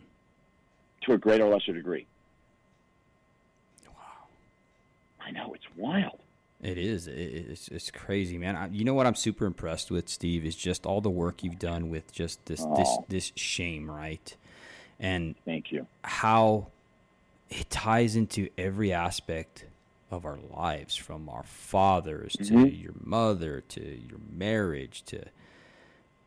[1.02, 2.06] to a greater or lesser degree.
[3.86, 3.92] Wow.
[5.20, 6.19] I know it's wild.
[6.62, 7.06] It is.
[7.06, 8.54] It's it's crazy, man.
[8.54, 11.58] I, you know what I'm super impressed with, Steve, is just all the work you've
[11.58, 12.76] done with just this oh.
[12.76, 14.36] this this shame, right?
[14.98, 15.86] And thank you.
[16.04, 16.66] How
[17.48, 19.64] it ties into every aspect
[20.10, 22.64] of our lives, from our fathers mm-hmm.
[22.64, 25.24] to your mother to your marriage to.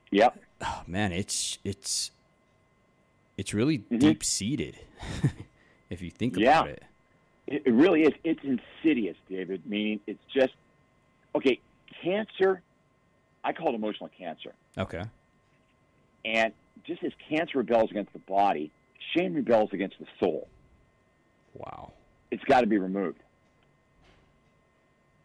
[0.10, 0.40] Yep.
[0.62, 2.10] Oh, man, it's it's
[3.38, 3.98] it's really mm-hmm.
[3.98, 4.80] deep seated
[5.90, 6.62] if you think yeah.
[6.62, 6.84] about it.
[7.48, 8.14] It really is.
[8.24, 9.66] It's insidious, David.
[9.66, 10.54] Meaning, it's just
[11.36, 11.60] okay.
[12.02, 12.62] Cancer,
[13.44, 14.54] I call it emotional cancer.
[14.78, 15.04] Okay.
[16.26, 16.54] And
[16.86, 18.72] just as cancer rebels against the body,
[19.16, 20.48] shame rebels against the soul.
[21.54, 21.94] Wow.
[22.32, 23.20] It's got to be removed.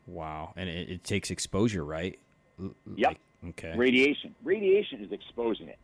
[0.06, 0.52] Wow.
[0.56, 2.18] And it, it takes exposure, right?
[2.58, 2.72] Yep.
[2.96, 3.74] Like, okay.
[3.76, 4.34] Radiation.
[4.44, 5.78] Radiation is exposing it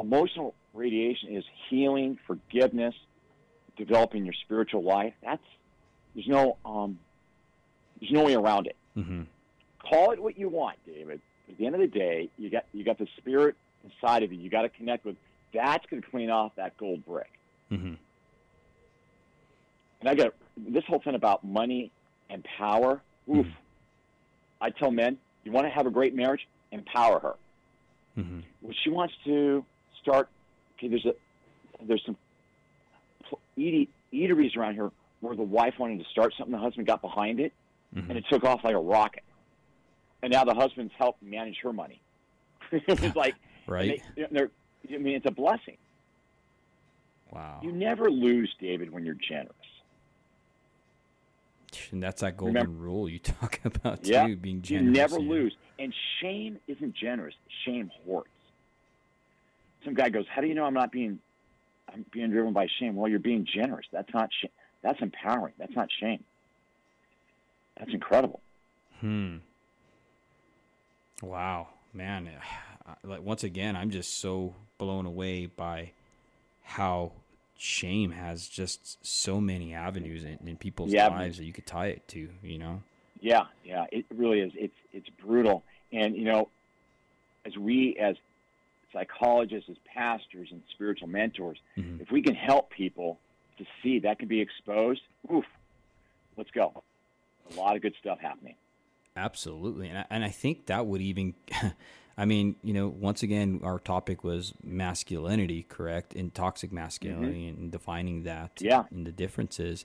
[0.00, 2.94] emotional radiation is healing, forgiveness,
[3.76, 5.14] developing your spiritual life.
[5.22, 5.42] That's
[6.14, 6.98] there's no um,
[8.00, 8.76] there's no way around it.
[8.96, 9.22] Mm-hmm.
[9.88, 11.20] Call it what you want, David.
[11.48, 14.38] At the end of the day, you got you got the spirit inside of you.
[14.38, 15.16] You got to connect with.
[15.52, 17.30] That's going to clean off that gold brick.
[17.70, 17.94] Mm-hmm.
[20.00, 21.92] And I got this whole thing about money
[22.28, 23.00] and power.
[23.28, 23.36] Oof.
[23.36, 23.50] Mm-hmm.
[24.60, 27.34] I tell men, you want to have a great marriage, empower her.
[28.18, 28.40] Mm-hmm.
[28.62, 29.64] What she wants to
[30.02, 30.28] start.
[30.78, 31.14] Okay, there's a
[31.86, 32.16] there's some
[33.58, 34.90] eateries around here
[35.24, 37.52] where the wife wanted to start something, the husband got behind it,
[37.94, 38.10] mm-hmm.
[38.10, 39.24] and it took off like a rocket.
[40.22, 42.00] And now the husband's helped manage her money.
[42.72, 43.34] it's like
[43.66, 44.02] right.
[44.16, 44.22] They,
[44.92, 45.76] I mean, it's a blessing.
[47.30, 47.60] Wow.
[47.62, 49.54] You never lose, David, when you're generous.
[51.90, 54.86] And that's that golden Remember, rule you talk about too, yeah, being generous.
[54.86, 55.30] You never yeah.
[55.30, 55.56] lose.
[55.78, 57.34] And shame isn't generous.
[57.64, 58.28] Shame hoards
[59.84, 61.18] some guy goes, "How do you know I'm not being
[61.92, 63.86] I'm being driven by shame?" Well, you're being generous.
[63.92, 64.50] That's not shame.
[64.84, 65.54] That's empowering.
[65.58, 66.22] That's not shame.
[67.78, 68.40] That's incredible.
[69.00, 69.38] Hmm.
[71.20, 72.30] Wow, man.
[73.02, 75.92] Like once again, I'm just so blown away by
[76.62, 77.12] how
[77.56, 81.08] shame has just so many avenues in, in people's yeah.
[81.08, 82.28] lives that you could tie it to.
[82.42, 82.82] You know.
[83.20, 83.86] Yeah, yeah.
[83.90, 84.52] It really is.
[84.54, 86.50] It's it's brutal, and you know,
[87.46, 88.16] as we as
[88.92, 92.02] psychologists, as pastors, and spiritual mentors, mm-hmm.
[92.02, 93.18] if we can help people
[93.58, 95.02] to see that can be exposed,
[95.32, 95.44] oof,
[96.36, 96.82] let's go.
[97.52, 98.54] A lot of good stuff happening.
[99.16, 101.34] Absolutely, and I, and I think that would even,
[102.18, 107.62] I mean, you know, once again, our topic was masculinity, correct, and toxic masculinity, mm-hmm.
[107.62, 109.84] and defining that, yeah, and the differences.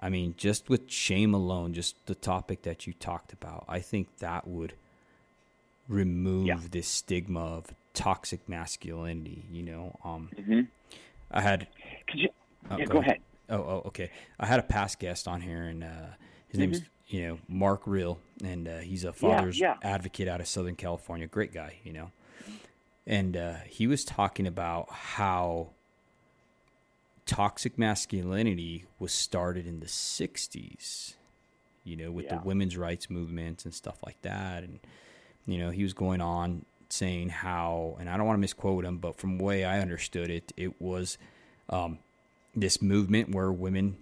[0.00, 4.18] I mean, just with shame alone, just the topic that you talked about, I think
[4.18, 4.74] that would
[5.88, 6.58] remove yeah.
[6.70, 9.44] this stigma of toxic masculinity.
[9.50, 10.60] You know, um, mm-hmm.
[11.30, 11.68] I had.
[12.08, 12.28] Could you?
[12.70, 13.10] Oh, yeah, go, go ahead.
[13.10, 13.22] ahead.
[13.48, 14.10] Oh, oh, okay.
[14.40, 15.86] I had a past guest on here, and uh,
[16.48, 16.72] his mm-hmm.
[16.72, 19.88] name's you know Mark Real, and uh, he's a father's yeah, yeah.
[19.88, 21.26] advocate out of Southern California.
[21.26, 22.10] Great guy, you know.
[23.06, 25.70] And uh, he was talking about how
[27.24, 31.14] toxic masculinity was started in the 60s,
[31.84, 32.36] you know, with Yeah.
[32.36, 34.64] the women's rights movement and stuff like that.
[34.64, 34.80] And,
[35.46, 38.98] you know, he was going on saying how, and I don't want to misquote him,
[38.98, 41.18] but from the way I understood it, it was
[41.68, 41.98] um,
[42.56, 43.98] this movement where women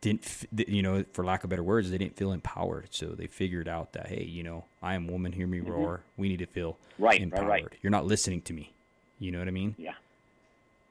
[0.00, 0.26] didn't,
[0.68, 2.88] you know, for lack of better words, they didn't feel empowered.
[2.90, 6.02] So they figured out that, hey, you know, I am woman, hear me roar.
[6.16, 7.02] We need to feel Mm-hmm.
[7.04, 7.48] Right, right, empowered.
[7.48, 7.78] right.
[7.82, 8.72] You're not listening to me.
[9.18, 9.74] You know what I mean?
[9.78, 9.92] Yeah.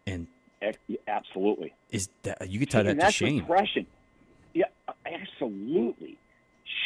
[0.08, 0.28] And
[1.08, 1.74] Absolutely.
[1.90, 3.40] is that you could tie that and to that's shame?
[3.40, 3.86] repression.
[4.54, 4.66] Yeah,
[5.06, 6.18] absolutely.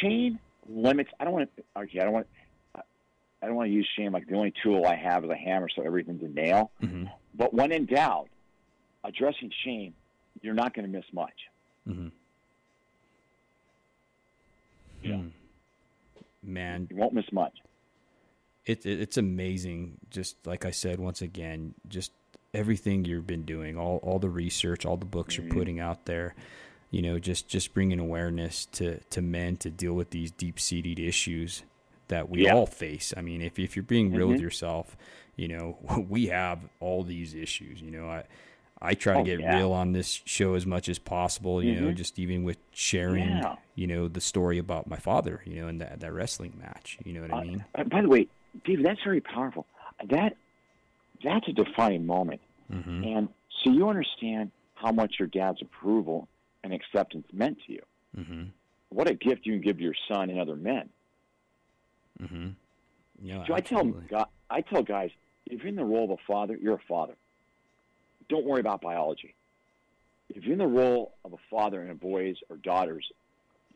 [0.00, 1.10] Shame limits.
[1.20, 1.62] I don't want to.
[1.82, 2.26] Okay, I don't want.
[2.74, 5.68] I don't want to use shame like the only tool I have is a hammer,
[5.74, 6.70] so everything's a nail.
[6.80, 8.28] hmm But when in doubt,
[9.06, 9.94] addressing shame,
[10.42, 11.32] you're not going to miss much.
[11.86, 12.08] hmm
[15.02, 15.16] Yeah.
[15.16, 15.28] Hmm.
[16.42, 17.58] Man, You won't miss much.
[18.64, 19.98] it, it it's amazing.
[20.10, 22.12] Just like I said once again, just
[22.54, 25.38] everything you've been doing, all all the research, all the books Mhm.
[25.44, 26.34] you're putting out there.
[26.92, 30.98] You know, just just bringing awareness to to men to deal with these deep seated
[31.00, 31.64] issues
[32.08, 32.54] that we Yeah.
[32.54, 33.12] all face.
[33.16, 34.42] I mean, if if you're being real with Mhm.
[34.42, 34.96] yourself,
[35.34, 35.78] you know,
[36.08, 37.80] we have all these issues.
[37.82, 38.24] You know, I
[38.80, 39.56] I try to Oh, get yeah.
[39.56, 41.62] real on this show as much as possible.
[41.62, 41.96] You know, Mhm.
[41.96, 43.56] just even with sharing, Yeah.
[43.74, 45.42] you know, the story about my father.
[45.46, 46.98] You know, in that that wrestling match.
[47.04, 47.64] You know what I Uh, mean?
[47.74, 48.28] uh, by the way,
[48.64, 49.66] David, that's very powerful.
[50.08, 50.36] That
[51.24, 52.40] that's a defining moment.
[52.70, 53.28] hmm And
[53.62, 56.28] so you understand how much your dad's approval
[56.62, 57.82] and acceptance meant to you.
[58.14, 58.44] hmm
[58.90, 60.90] What a gift you can give to your son and other men.
[62.18, 62.48] hmm
[63.22, 63.92] Yeah, So I tell.
[64.50, 65.10] I tell guys,
[65.46, 67.16] if you're in the role of a father, you're a father.
[68.28, 69.34] Don't worry about biology.
[70.28, 73.06] If you're in the role of a father in a boy's or daughter's,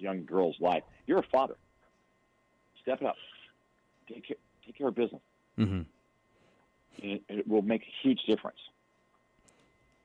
[0.00, 1.56] young girl's life, you're a father.
[2.82, 3.16] Step it up.
[4.08, 5.22] Take care, take care of business.
[5.56, 5.86] hmm And
[7.02, 8.58] it, it will make a huge difference.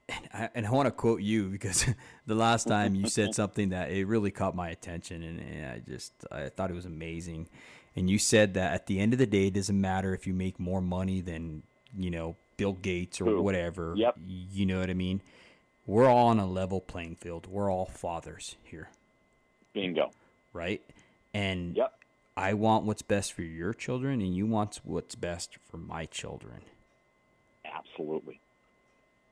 [0.08, 1.86] And I, and I want to quote you because
[2.26, 5.78] the last time you said something that it really caught my attention, and, and I
[5.80, 7.48] just I thought it was amazing.
[7.96, 10.34] And you said that at the end of the day, it doesn't matter if you
[10.34, 11.62] make more money than
[11.96, 13.94] you know Bill Gates or whatever.
[13.96, 14.16] Yep.
[14.26, 15.20] You know what I mean?
[15.86, 17.46] We're all on a level playing field.
[17.46, 18.88] We're all fathers here,
[19.72, 20.10] Bingo.
[20.52, 20.82] right?
[21.32, 21.92] And Yep.
[22.36, 26.62] I want what's best for your children, and you want what's best for my children.
[27.64, 28.40] Absolutely.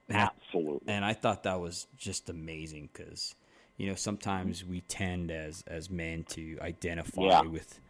[0.08, 0.92] And I- Absolutely.
[0.92, 3.34] and I thought that was just amazing because
[3.76, 7.40] you know sometimes we tend as as men to identify Yeah.
[7.42, 7.80] with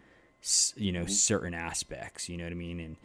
[0.77, 1.09] you know mm-hmm.
[1.11, 2.97] certain aspects you know what I mean and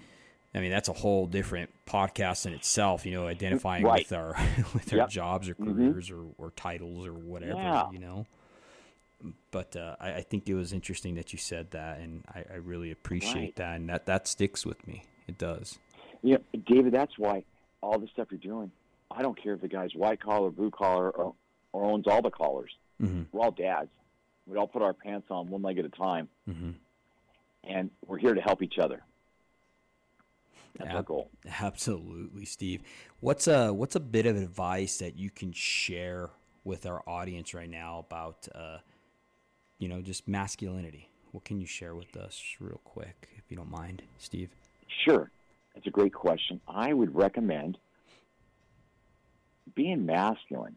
[0.54, 4.00] I mean that's a whole different podcast in itself you know identifying Right.
[4.04, 4.36] with our
[4.74, 5.10] with our Yep.
[5.10, 5.66] jobs or Mhm.
[5.66, 7.90] careers or, or titles or whatever Yeah.
[7.92, 8.26] you know
[9.52, 12.56] but uh, I, I think it was interesting that you said that and I, I
[12.58, 13.56] really appreciate Right.
[13.58, 15.78] that and that that sticks with me it does
[16.22, 17.44] Yeah, David, that's why
[17.82, 18.72] all the stuff you're doing,
[19.12, 21.34] I don't care if the guy's white collar, blue collar, or,
[21.74, 22.72] or owns all the collars.
[23.00, 23.90] hmm We're all dads.
[24.48, 26.72] We all put our pants on one leg at a time, hmm
[27.64, 29.02] and we're here to help each other.
[30.80, 30.98] That's Yeah.
[30.98, 31.30] our goal.
[31.62, 32.82] Absolutely, Steve.
[33.20, 36.32] What's a what's a bit of advice that you can share
[36.64, 38.80] with our audience right now about uh,
[39.78, 41.10] you know just masculinity?
[41.32, 44.50] What can you share with us real quick, if you don't mind, Steve?
[45.06, 45.30] Sure.
[45.76, 46.60] That's a great question.
[46.68, 47.78] I would recommend
[49.76, 50.76] being masculine,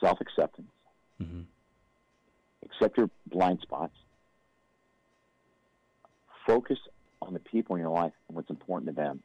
[0.00, 0.70] self acceptance,
[1.18, 1.42] hmm
[2.64, 3.94] accept your blind spots,
[6.46, 6.78] focus
[7.22, 9.22] on the people in your life and what's important to them.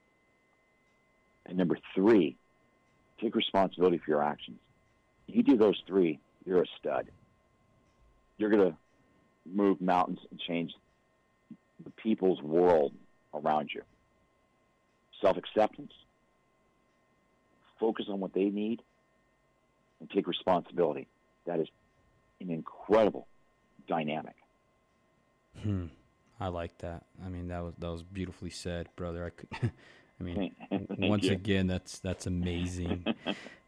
[1.45, 2.35] And number three,
[3.21, 4.59] take responsibility for your actions.
[5.27, 7.07] If you do those three, you're a stud.
[8.37, 8.77] You're going to
[9.45, 10.73] move mountains and change
[11.83, 12.93] the people's world
[13.33, 13.81] around you.
[15.21, 15.93] Self acceptance,
[17.79, 18.81] focus on what they need,
[19.99, 21.07] and take responsibility.
[21.45, 21.67] That is
[22.41, 23.27] an incredible
[23.87, 24.35] dynamic.
[25.61, 25.85] Hmm.
[26.39, 27.03] I like that.
[27.25, 29.25] I mean, that was that was beautifully said, brother.
[29.25, 29.71] I could.
[30.19, 30.55] I mean,
[30.97, 31.33] once you.
[31.33, 33.05] again, that's that's amazing.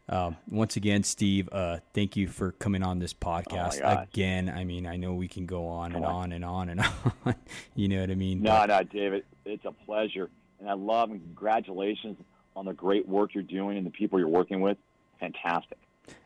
[0.08, 4.06] um, once again, Steve, uh, thank you for coming on this podcast gosh.
[4.10, 4.48] again.
[4.48, 6.80] I mean, I know we can go on and on and on and
[7.26, 7.34] on.
[7.74, 8.42] you know what I mean?
[8.42, 12.16] No, But- no, David, it's a pleasure, and I love and congratulations
[12.56, 14.78] on the great work you're doing and the people you're working with.
[15.20, 15.78] Fantastic.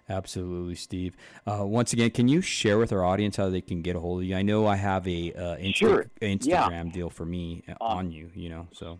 [0.08, 1.16] Absolutely, Steve.
[1.46, 4.22] Uh, once again, can you share with our audience how they can get a hold
[4.22, 4.36] of you?
[4.36, 6.06] I know I have a uh, Insta- Sure.
[6.20, 8.30] Instagram deal for me Um, on you.
[8.34, 8.98] You know, so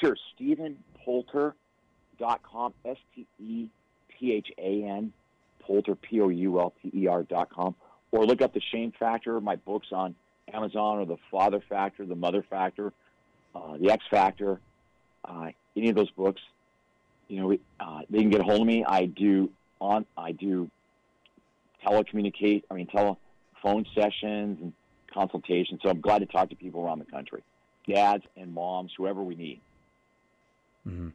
[0.00, 3.68] Sure, StephanPoulter.com, S T E
[4.08, 5.12] P H A N,
[5.60, 7.74] Poulter, P O U L T E R dot com,
[8.12, 10.14] or look up The Shame Factor, my books on
[10.52, 12.92] Amazon, or The Father Factor, The Mother Factor,
[13.54, 14.60] uh, The X Factor,
[15.24, 16.40] uh, any of those books.
[17.28, 18.84] you know, uh, they can get a hold of me.
[18.84, 19.50] I do
[20.20, 20.70] I do
[21.86, 22.64] telecommunicate.
[22.70, 24.72] I mean, telephone sessions and
[25.12, 25.80] consultations.
[25.82, 27.42] So I'm glad to talk to people around the country,
[27.88, 29.60] dads and moms, whoever we need.
[30.86, 31.08] Mm-hmm.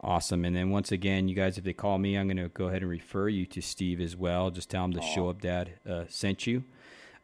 [0.00, 0.44] Awesome.
[0.44, 2.82] And then once again, you guys, if they call me, I'm going to go ahead
[2.82, 4.50] and refer you to Steve as well.
[4.50, 6.64] Just tell him the Show Up Dad uh, sent you.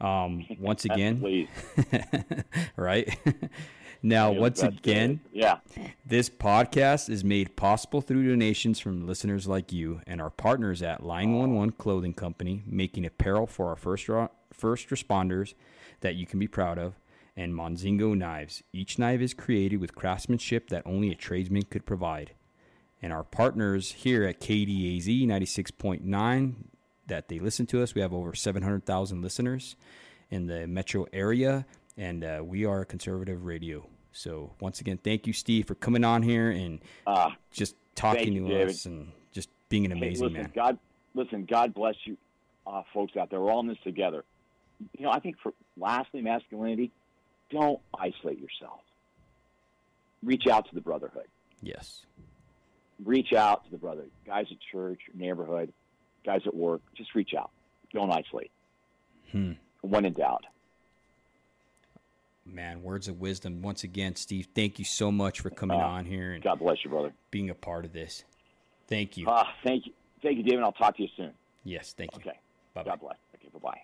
[0.00, 1.48] Um, once again,
[2.76, 3.18] right?
[4.02, 5.58] now, once again, yeah,
[6.06, 11.04] this podcast is made possible through donations from listeners like you and our partners at
[11.04, 14.08] Line One One Clothing Company, making apparel for our first
[14.52, 15.54] first responders
[16.00, 16.94] that you can be proud of,
[17.36, 18.62] and Monzingo knives.
[18.72, 22.32] Each knife is created with craftsmanship that only a tradesman could provide.
[23.00, 26.54] And our partners here at KDAZ 96.9
[27.06, 27.94] that they listen to us.
[27.94, 29.76] We have over 700,000 listeners
[30.30, 31.64] in the metro area,
[31.98, 33.86] and uh, we are conservative radio.
[34.12, 38.48] So once again, thank you, Steve, for coming on here and uh, just talking to
[38.48, 40.52] you, us and just being an amazing hey, listen, man.
[40.54, 40.78] God,
[41.14, 42.16] listen, God bless you,
[42.66, 43.40] uh, folks out there.
[43.40, 44.24] We're all in this together.
[44.96, 46.92] You know, I think for lastly, masculinity,
[47.50, 48.80] don't isolate yourself.
[50.22, 51.26] Reach out to the brotherhood.
[51.60, 52.06] Yes.
[53.04, 55.72] Reach out to the brother, guys at church, neighborhood
[56.28, 57.50] guys at work, just reach out.
[57.94, 58.50] Don't isolate.
[59.32, 59.52] Hmm.
[59.80, 60.44] When in doubt.
[62.48, 63.62] Man, words of wisdom.
[63.62, 66.78] Once again, Steve, thank you so much for coming uh, on here and God bless
[66.84, 67.12] you, brother.
[67.30, 68.24] Being a part of this.
[68.86, 69.28] Thank you.
[69.28, 69.92] Uh, thank you.
[70.22, 70.64] Thank you, David.
[70.64, 71.32] I'll talk to you soon.
[71.64, 72.20] Yes, thank you.
[72.20, 72.38] Okay.
[72.74, 73.16] Bye God bless.
[73.34, 73.78] Okay, bye bye.